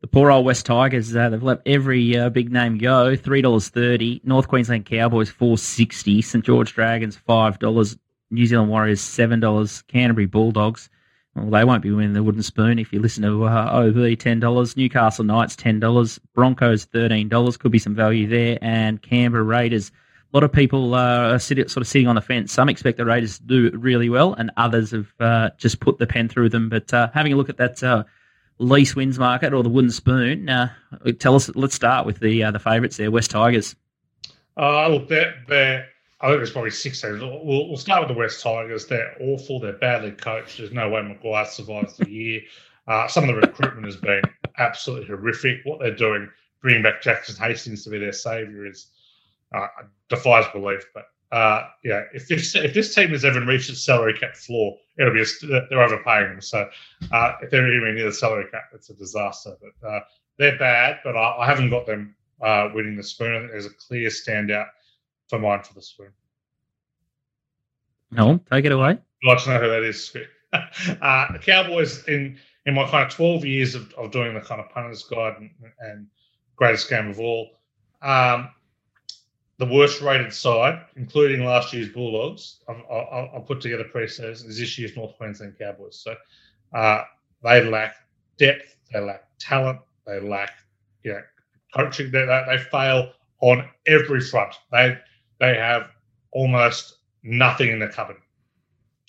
[0.00, 1.14] the poor old West Tigers.
[1.14, 3.16] Uh, they've let every uh, big name go.
[3.16, 4.20] Three dollars thirty.
[4.24, 6.22] North Queensland Cowboys four sixty.
[6.22, 7.96] St George Dragons five dollars.
[8.30, 9.82] New Zealand Warriors seven dollars.
[9.82, 10.88] Canterbury Bulldogs.
[11.34, 14.40] Well, they won't be winning the wooden spoon if you listen to uh, OB ten
[14.40, 14.76] dollars.
[14.76, 16.18] Newcastle Knights ten dollars.
[16.34, 17.56] Broncos thirteen dollars.
[17.56, 18.58] Could be some value there.
[18.60, 19.92] And Canberra Raiders
[20.32, 22.52] a lot of people uh, are sort of sitting on the fence.
[22.52, 26.06] Some expect the Raiders to do really well, and others have uh, just put the
[26.06, 26.68] pen through them.
[26.68, 28.04] But uh, having a look at that uh,
[28.58, 30.70] lease wins market or the wooden spoon, uh,
[31.18, 31.50] tell us.
[31.56, 33.74] Let's start with the the favourites there, West Tigers.
[34.56, 35.88] Look, they're, they're,
[36.20, 37.20] I think there's probably six teams.
[37.20, 38.86] We'll, we'll, start with the West Tigers.
[38.86, 39.58] They're awful.
[39.58, 40.58] They're badly coached.
[40.58, 42.42] There's no way Maguire survives the year.
[43.08, 44.22] some of the recruitment has been
[44.58, 45.60] absolutely horrific.
[45.64, 46.28] What they're doing,
[46.60, 48.88] bringing back Jackson Hastings to be their saviour, is
[49.54, 49.66] uh,
[50.08, 50.84] defies belief.
[50.94, 54.76] But uh, yeah, if this if this team has ever reached its salary cap floor,
[54.98, 56.40] it'll be a, they're overpaying them.
[56.40, 56.68] So
[57.12, 59.56] uh, if they're even near the salary cap, it's a disaster.
[59.60, 60.00] But uh,
[60.38, 60.98] they're bad.
[61.04, 63.48] But I, I haven't got them uh, winning the spoon.
[63.50, 64.66] There's a clear standout
[65.30, 66.10] for mine for the spoon.
[68.10, 68.90] No, take it away.
[68.90, 70.14] I'd like to know who that is.
[70.52, 74.60] uh, the Cowboys in in my kind of 12 years of, of doing the kind
[74.60, 76.06] of punters guide and, and
[76.56, 77.52] greatest game of all.
[78.02, 78.50] Um,
[79.56, 84.78] the worst rated side, including last year's Bulldogs, I'll, I'll put together pre-season is this
[84.78, 85.96] year's North Queensland Cowboys.
[85.96, 86.16] So
[86.74, 87.04] uh,
[87.42, 87.96] they lack
[88.38, 90.52] depth, they lack talent, they lack
[91.04, 91.22] you know
[91.74, 92.10] coaching.
[92.10, 94.54] They, they, they fail on every front.
[94.72, 94.98] They
[95.40, 95.88] they have
[96.32, 98.16] almost nothing in the cupboard.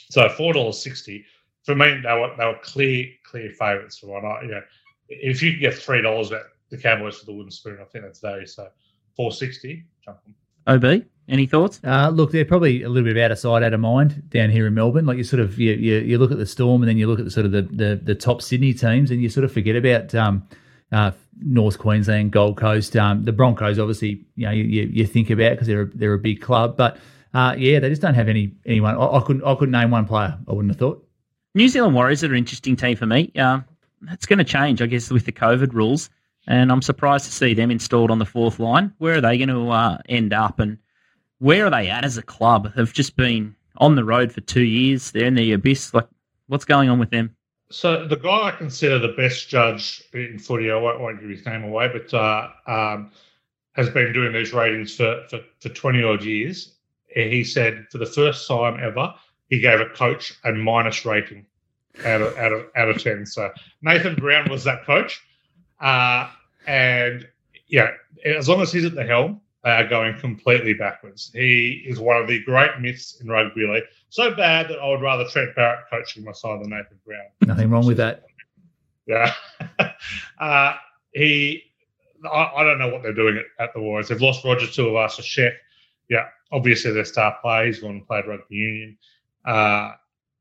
[0.09, 1.25] So four dollars sixty
[1.63, 4.25] for me, they were they were clear clear favourites for one.
[4.25, 4.61] I, you know,
[5.09, 8.03] if you could get three dollars at the Cowboys for the wooden spoon, I think
[8.03, 8.45] that's value.
[8.47, 8.67] So
[9.15, 10.35] four sixty, jump on.
[10.67, 11.79] OB, any thoughts?
[11.83, 14.67] Uh, look, they're probably a little bit out of sight, out of mind down here
[14.67, 15.05] in Melbourne.
[15.05, 17.19] Like you sort of you, you, you look at the Storm and then you look
[17.19, 19.75] at the sort of the, the, the top Sydney teams and you sort of forget
[19.75, 20.47] about um,
[20.91, 21.11] uh,
[21.41, 23.79] North Queensland, Gold Coast, um, the Broncos.
[23.79, 26.97] Obviously, you know you, you think about because they're a, they're a big club, but
[27.33, 28.95] uh, yeah, they just don't have any anyone.
[28.95, 30.37] I, I couldn't I couldn't name one player.
[30.47, 31.07] I wouldn't have thought.
[31.55, 33.31] New Zealand Warriors are an interesting team for me.
[33.37, 33.59] Uh,
[34.09, 36.09] it's going to change, I guess, with the COVID rules,
[36.47, 38.93] and I'm surprised to see them installed on the fourth line.
[38.97, 40.77] Where are they going to uh, end up, and
[41.39, 42.73] where are they at as a club?
[42.75, 45.11] They've just been on the road for two years.
[45.11, 45.93] They're in the abyss.
[45.93, 46.07] Like,
[46.47, 47.35] what's going on with them?
[47.71, 51.45] So the guy I consider the best judge in footy, I won't, won't give his
[51.45, 53.11] name away, but uh, um,
[53.73, 56.75] has been doing these ratings for, for, for 20 odd years.
[57.07, 59.13] He said for the first time ever,
[59.49, 61.45] he gave a coach a minus rating
[62.05, 63.25] out of out of out of ten.
[63.25, 63.51] So
[63.81, 65.21] Nathan Brown was that coach,
[65.81, 66.29] uh,
[66.67, 67.27] and
[67.67, 67.91] yeah,
[68.25, 71.31] as long as he's at the helm, they are going completely backwards.
[71.33, 73.83] He is one of the great myths in rugby league.
[74.11, 77.27] So bad that I would rather Trent Barrett coaching my side than Nathan Brown.
[77.47, 78.25] Nothing wrong with that.
[79.07, 79.33] Yeah,
[80.39, 80.73] uh,
[81.13, 81.63] he.
[82.25, 84.09] I, I, don't know what they're doing at, at the Warriors.
[84.09, 85.53] They've lost Roger Tuivasa-Sheck.
[86.09, 87.67] Yeah, obviously their star player.
[87.67, 88.97] He's gone and played rugby union.
[89.45, 89.93] Uh,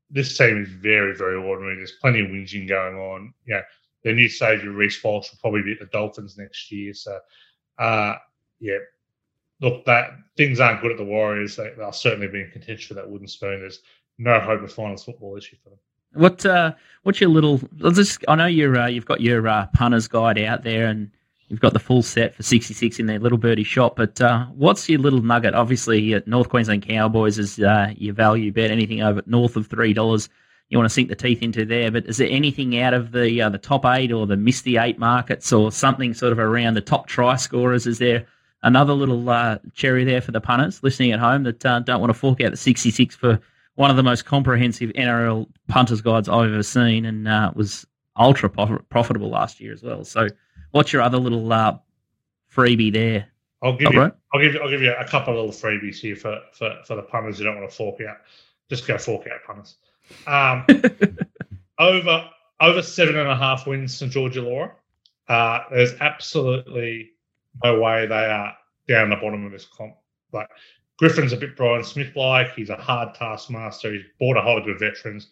[0.09, 1.77] this team is very, very ordinary.
[1.77, 3.33] There's plenty of whinging going on.
[3.47, 3.61] Yeah,
[4.03, 6.93] their new saviour Reece Walsh will probably be at the Dolphins next year.
[6.93, 7.17] So,
[7.79, 8.15] uh,
[8.59, 8.79] yeah,
[9.61, 11.55] look, that things aren't good at the Warriors.
[11.55, 13.61] They, will certainly be in contention for that wooden spoon.
[13.61, 13.79] There's
[14.17, 15.79] no hope of finals football issue for them.
[16.13, 17.61] What uh, what's your little?
[17.93, 21.09] Just, I know you're uh, you've got your uh, punters guide out there, and
[21.51, 23.97] You've got the full set for 66 in their little birdie shop.
[23.97, 25.53] But uh, what's your little nugget?
[25.53, 28.71] Obviously, North Queensland Cowboys is uh, your value bet.
[28.71, 30.29] Anything over north of three dollars,
[30.69, 31.91] you want to sink the teeth into there.
[31.91, 34.97] But is there anything out of the uh, the top eight or the misty eight
[34.97, 37.85] markets or something sort of around the top try scorers?
[37.85, 38.25] Is there
[38.63, 42.09] another little uh, cherry there for the punters listening at home that uh, don't want
[42.09, 43.39] to fork out the 66 for
[43.75, 47.85] one of the most comprehensive NRL punters guides I've ever seen, and uh, was
[48.17, 50.03] ultra profitable last year as well.
[50.03, 50.27] So
[50.71, 51.77] What's your other little uh,
[52.53, 53.27] freebie there?
[53.61, 54.11] I'll give you.
[54.33, 54.59] I'll give you.
[54.61, 57.43] I'll give you a couple of little freebies here for for, for the punters who
[57.43, 58.17] don't want to fork out.
[58.69, 59.75] Just go fork out punters.
[60.25, 60.65] Um,
[61.79, 64.71] over over seven and a half wins St George Illawarra.
[65.27, 67.11] Uh, there's absolutely
[67.63, 68.53] no way they are
[68.87, 69.95] down the bottom of this comp.
[70.33, 70.47] Like
[70.97, 72.53] Griffin's a bit Brian Smith like.
[72.53, 73.93] He's a hard taskmaster.
[73.93, 75.31] He's bought a whole lot of veterans.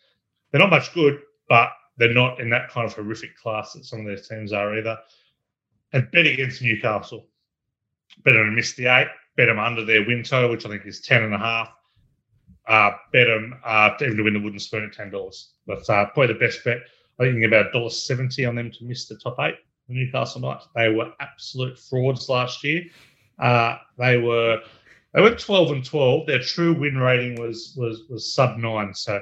[0.51, 4.01] They're not much good, but they're not in that kind of horrific class that some
[4.01, 4.97] of these teams are either
[5.93, 7.27] and bet against Newcastle.
[8.23, 9.07] Bet them to miss the eight,
[9.37, 11.71] bet them under their win total, which I think is 10 and a half.
[12.67, 15.45] Uh, bet them uh, even to win the wooden spoon at $10.
[15.67, 16.79] That's uh, probably the best bet.
[17.19, 19.55] I think about $1.70 on them to miss the top eight,
[19.89, 20.67] the Newcastle Knights.
[20.75, 22.83] They were absolute frauds last year.
[23.37, 24.59] Uh, they were
[25.13, 26.27] they went 12 and 12.
[26.27, 28.93] Their true win rating was was was sub nine.
[28.93, 29.21] So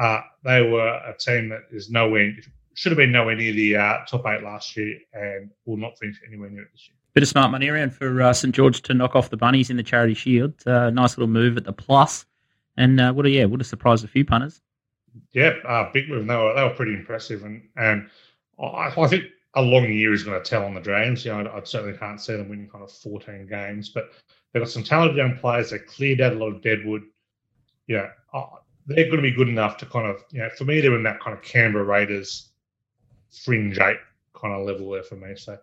[0.00, 2.32] uh, they were a team that is nowhere
[2.74, 6.20] should have been nowhere near the uh, top eight last year and will not finish
[6.26, 6.96] anywhere near it this year.
[7.14, 9.76] Bit of smart money around for uh, St George to knock off the bunnies in
[9.76, 10.54] the Charity Shield.
[10.66, 12.24] Uh, nice little move at the plus,
[12.78, 14.62] and uh, would have yeah would have surprised a few punters.
[15.32, 16.26] Yeah, uh, big move.
[16.26, 18.08] They were they were pretty impressive, and and
[18.58, 19.24] I, I think
[19.54, 21.24] a long year is going to tell on the Dragons.
[21.24, 24.12] You know, I, I, certainly can't see them winning kind of 14 games, but
[24.52, 25.70] they've got some talented young players.
[25.70, 27.02] They cleared out a lot of deadwood.
[27.86, 28.08] Yeah,
[28.86, 31.02] they're going to be good enough to kind of, you know, for me, they're in
[31.02, 32.50] that kind of Canberra Raiders
[33.30, 33.98] fringe eight
[34.34, 35.34] kind of level there for me.
[35.36, 35.58] So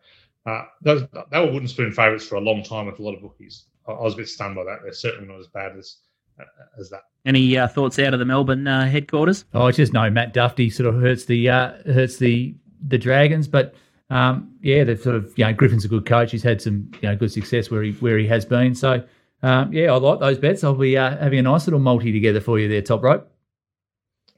[0.46, 3.22] uh, those, they were wooden spoon favourites for a long time with a lot of
[3.22, 3.66] bookies.
[3.88, 4.80] I, I was a bit stunned by that.
[4.84, 5.98] They're certainly not as bad as
[6.40, 6.44] uh,
[6.80, 7.04] as that.
[7.26, 9.46] Any uh, thoughts out of the Melbourne uh, headquarters?
[9.54, 12.56] Oh, I just know Matt Duffy sort of hurts the uh, hurts the
[12.88, 13.76] the Dragons, but
[14.10, 16.32] um, yeah, they've sort of you know Griffin's a good coach.
[16.32, 18.76] He's had some you know good success where he where he has been.
[18.76, 19.04] So
[19.44, 20.64] um, yeah, I like those bets.
[20.64, 23.32] I'll be uh, having a nice little multi together for you there, top rope.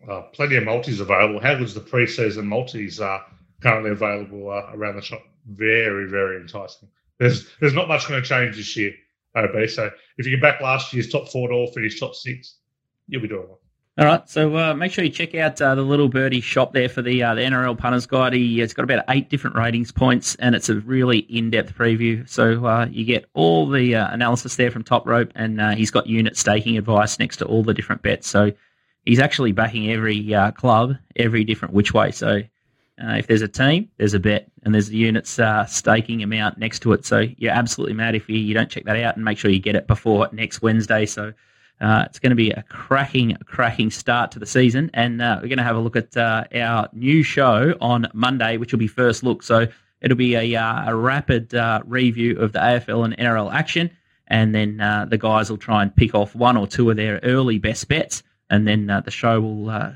[0.09, 1.39] Uh, plenty of multis available.
[1.39, 3.19] How good's the preseason multis uh,
[3.61, 5.21] currently available uh, around the shop?
[5.47, 6.89] Very, very enticing.
[7.19, 8.93] There's there's not much going to change this year,
[9.35, 9.69] OB.
[9.69, 12.57] So if you get back last year's top four to all finish top six,
[13.07, 13.60] you'll be doing well.
[14.01, 16.89] All right, so uh, make sure you check out uh, the Little Birdie shop there
[16.89, 18.33] for the uh, the NRL punters guide.
[18.33, 22.27] He, it's got about eight different ratings points, and it's a really in depth preview.
[22.27, 25.91] So uh, you get all the uh, analysis there from Top Rope, and uh, he's
[25.91, 28.27] got unit staking advice next to all the different bets.
[28.27, 28.51] So
[29.05, 32.09] he's actually backing every club, every different which way.
[32.09, 32.41] So
[32.97, 36.93] if there's a team, there's a bet, and there's a units staking amount next to
[36.93, 37.05] it.
[37.05, 39.59] So you're absolutely mad if you, you don't check that out, and make sure you
[39.59, 41.05] get it before next Wednesday.
[41.05, 41.33] So
[41.81, 45.47] uh, it's going to be a cracking, cracking start to the season, and uh, we're
[45.47, 48.87] going to have a look at uh, our new show on Monday, which will be
[48.87, 49.41] first look.
[49.41, 49.67] So
[49.99, 53.89] it'll be a, uh, a rapid uh, review of the AFL and NRL action,
[54.27, 57.19] and then uh, the guys will try and pick off one or two of their
[57.23, 58.21] early best bets,
[58.51, 59.95] and then the show will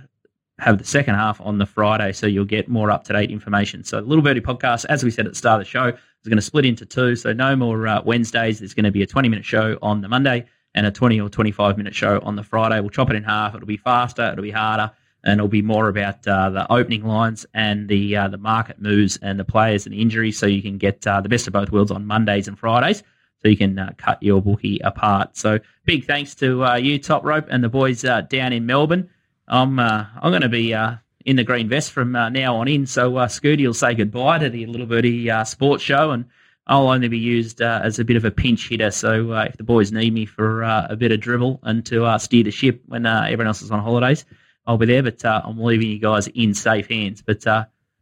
[0.58, 3.84] have the second half on the Friday, so you'll get more up to date information.
[3.84, 6.28] So, the Little Birdie podcast, as we said at the start of the show, is
[6.28, 7.16] going to split into two.
[7.16, 8.60] So, no more Wednesdays.
[8.60, 10.46] There's going to be a 20 minute show on the Monday,
[10.76, 12.80] and a 20 or 25 minute show on the Friday.
[12.82, 13.56] We'll chop it in half.
[13.56, 14.92] It'll be faster, it'll be harder,
[15.24, 19.18] and it'll be more about uh, the opening lines and the uh, the market moves
[19.18, 21.92] and the players and injuries, so you can get uh, the best of both worlds
[21.92, 23.02] on Mondays and Fridays.
[23.42, 25.38] So you can uh, cut your bookie apart.
[25.38, 29.10] So big thanks to uh, you, Top Rope, and the boys uh, down in Melbourne.
[29.48, 32.86] I'm I'm going to be in the green vest from now on in.
[32.86, 36.26] So Scooty will say goodbye to the Little Birdie Sports Show and
[36.68, 38.89] I'll only be used uh, as a bit of a pinch hitter.
[38.89, 42.05] So uh, if the boys need me for uh, a bit of dribble and to
[42.05, 44.26] uh, steer the ship when uh, everyone else is on holidays,
[44.66, 45.03] I'll be there.
[45.03, 47.22] But uh, I'm leaving you guys in safe hands.
[47.22, 47.41] But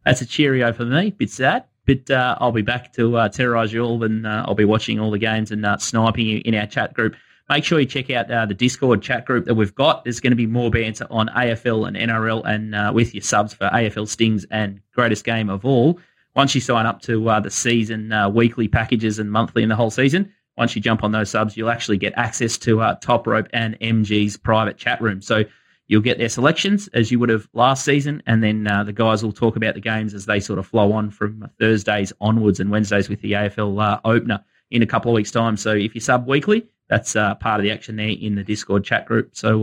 [0.04, 1.10] that's a cheerio for me.
[1.10, 5.10] Bit sad, but I'll be back to terrorise you all, and I'll be watching all
[5.10, 7.16] the games and sniping you in our chat group.
[7.50, 10.04] Make sure you check out the Discord chat group that we've got.
[10.04, 13.68] There's going to be more banter on AFL and NRL, and with your subs for
[13.68, 15.98] AFL Stings and Greatest Game of All
[16.34, 19.76] once you sign up to uh, the season uh, weekly packages and monthly in the
[19.76, 23.26] whole season, once you jump on those subs, you'll actually get access to uh, Top
[23.26, 25.20] Rope and MG's private chat room.
[25.20, 25.44] So
[25.86, 29.22] you'll get their selections as you would have last season, and then uh, the guys
[29.22, 32.70] will talk about the games as they sort of flow on from Thursdays onwards and
[32.70, 35.56] Wednesdays with the AFL uh, opener in a couple of weeks' time.
[35.56, 38.84] So if you sub weekly, that's uh, part of the action there in the Discord
[38.84, 39.30] chat group.
[39.36, 39.58] So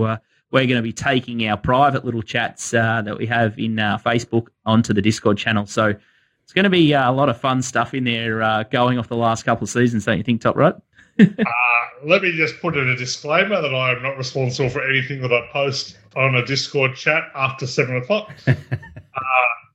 [0.52, 4.94] we're going to be taking our private little chats that we have in Facebook onto
[4.94, 5.66] the Discord channel.
[5.66, 5.96] So
[6.52, 9.08] it's going to be uh, a lot of fun stuff in there uh, going off
[9.08, 10.84] the last couple of seasons, don't you think, Top Rope?
[11.18, 11.26] uh,
[12.04, 15.32] let me just put in a disclaimer that I am not responsible for anything that
[15.32, 18.32] I post on a Discord chat after seven o'clock.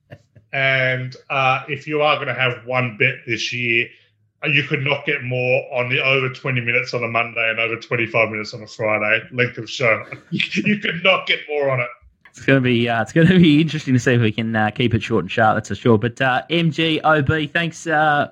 [0.09, 0.15] Uh,
[0.51, 3.87] and uh, if you are going to have one bet this year,
[4.43, 7.59] uh, you could not get more on the over 20 minutes on a Monday and
[7.59, 10.03] over 25 minutes on a Friday length of show.
[10.31, 11.87] you could not get more on it.
[12.37, 14.55] It's going to be uh, it's going to be interesting to see if we can
[14.55, 15.55] uh, keep it short and sharp.
[15.55, 15.97] That's for sure.
[15.97, 18.31] But uh, MGOB, thanks uh,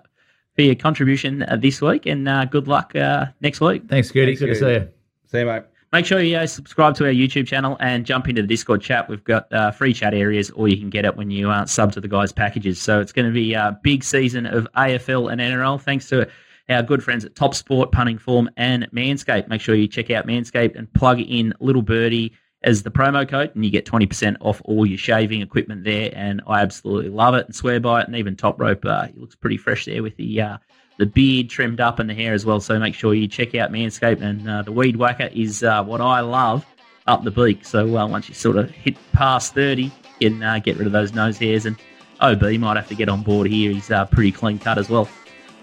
[0.56, 2.94] for your contribution uh, this week, and uh, good luck
[3.42, 3.88] next week.
[3.88, 4.36] Thanks, Goody.
[4.36, 4.90] Good to see you.
[5.28, 5.64] See you, mate.
[5.92, 9.08] Make sure you subscribe to our YouTube channel and jump into the Discord chat.
[9.08, 12.08] We've got free chat areas, or you can get it when you sub to the
[12.08, 12.82] guys' packages.
[12.82, 15.82] So it's going to be a big season of AFL and NRL.
[15.82, 16.28] Thanks to
[16.68, 19.48] our good friends at Top Sport, Punting Form, and Manscaped.
[19.48, 22.34] Make sure you check out Manscaped and plug in Little Birdie
[22.66, 26.12] as the promo code, and you get 20% off all your shaving equipment there.
[26.14, 28.08] And I absolutely love it and swear by it.
[28.08, 30.58] And even Top Rope, uh, he looks pretty fresh there with the uh,
[30.98, 32.60] the beard trimmed up and the hair as well.
[32.60, 34.22] So make sure you check out Manscaped.
[34.22, 36.66] And uh, the Weed Whacker is uh, what I love
[37.08, 37.64] up the beak.
[37.64, 40.94] So uh, once you sort of hit past 30, you can uh, get rid of
[40.94, 41.66] those nose hairs.
[41.66, 41.78] And
[42.20, 43.72] OB might have to get on board here.
[43.72, 45.08] He's pretty clean cut as well.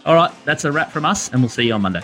[0.04, 2.02] All right, that's a wrap from us, and we'll see you on Monday.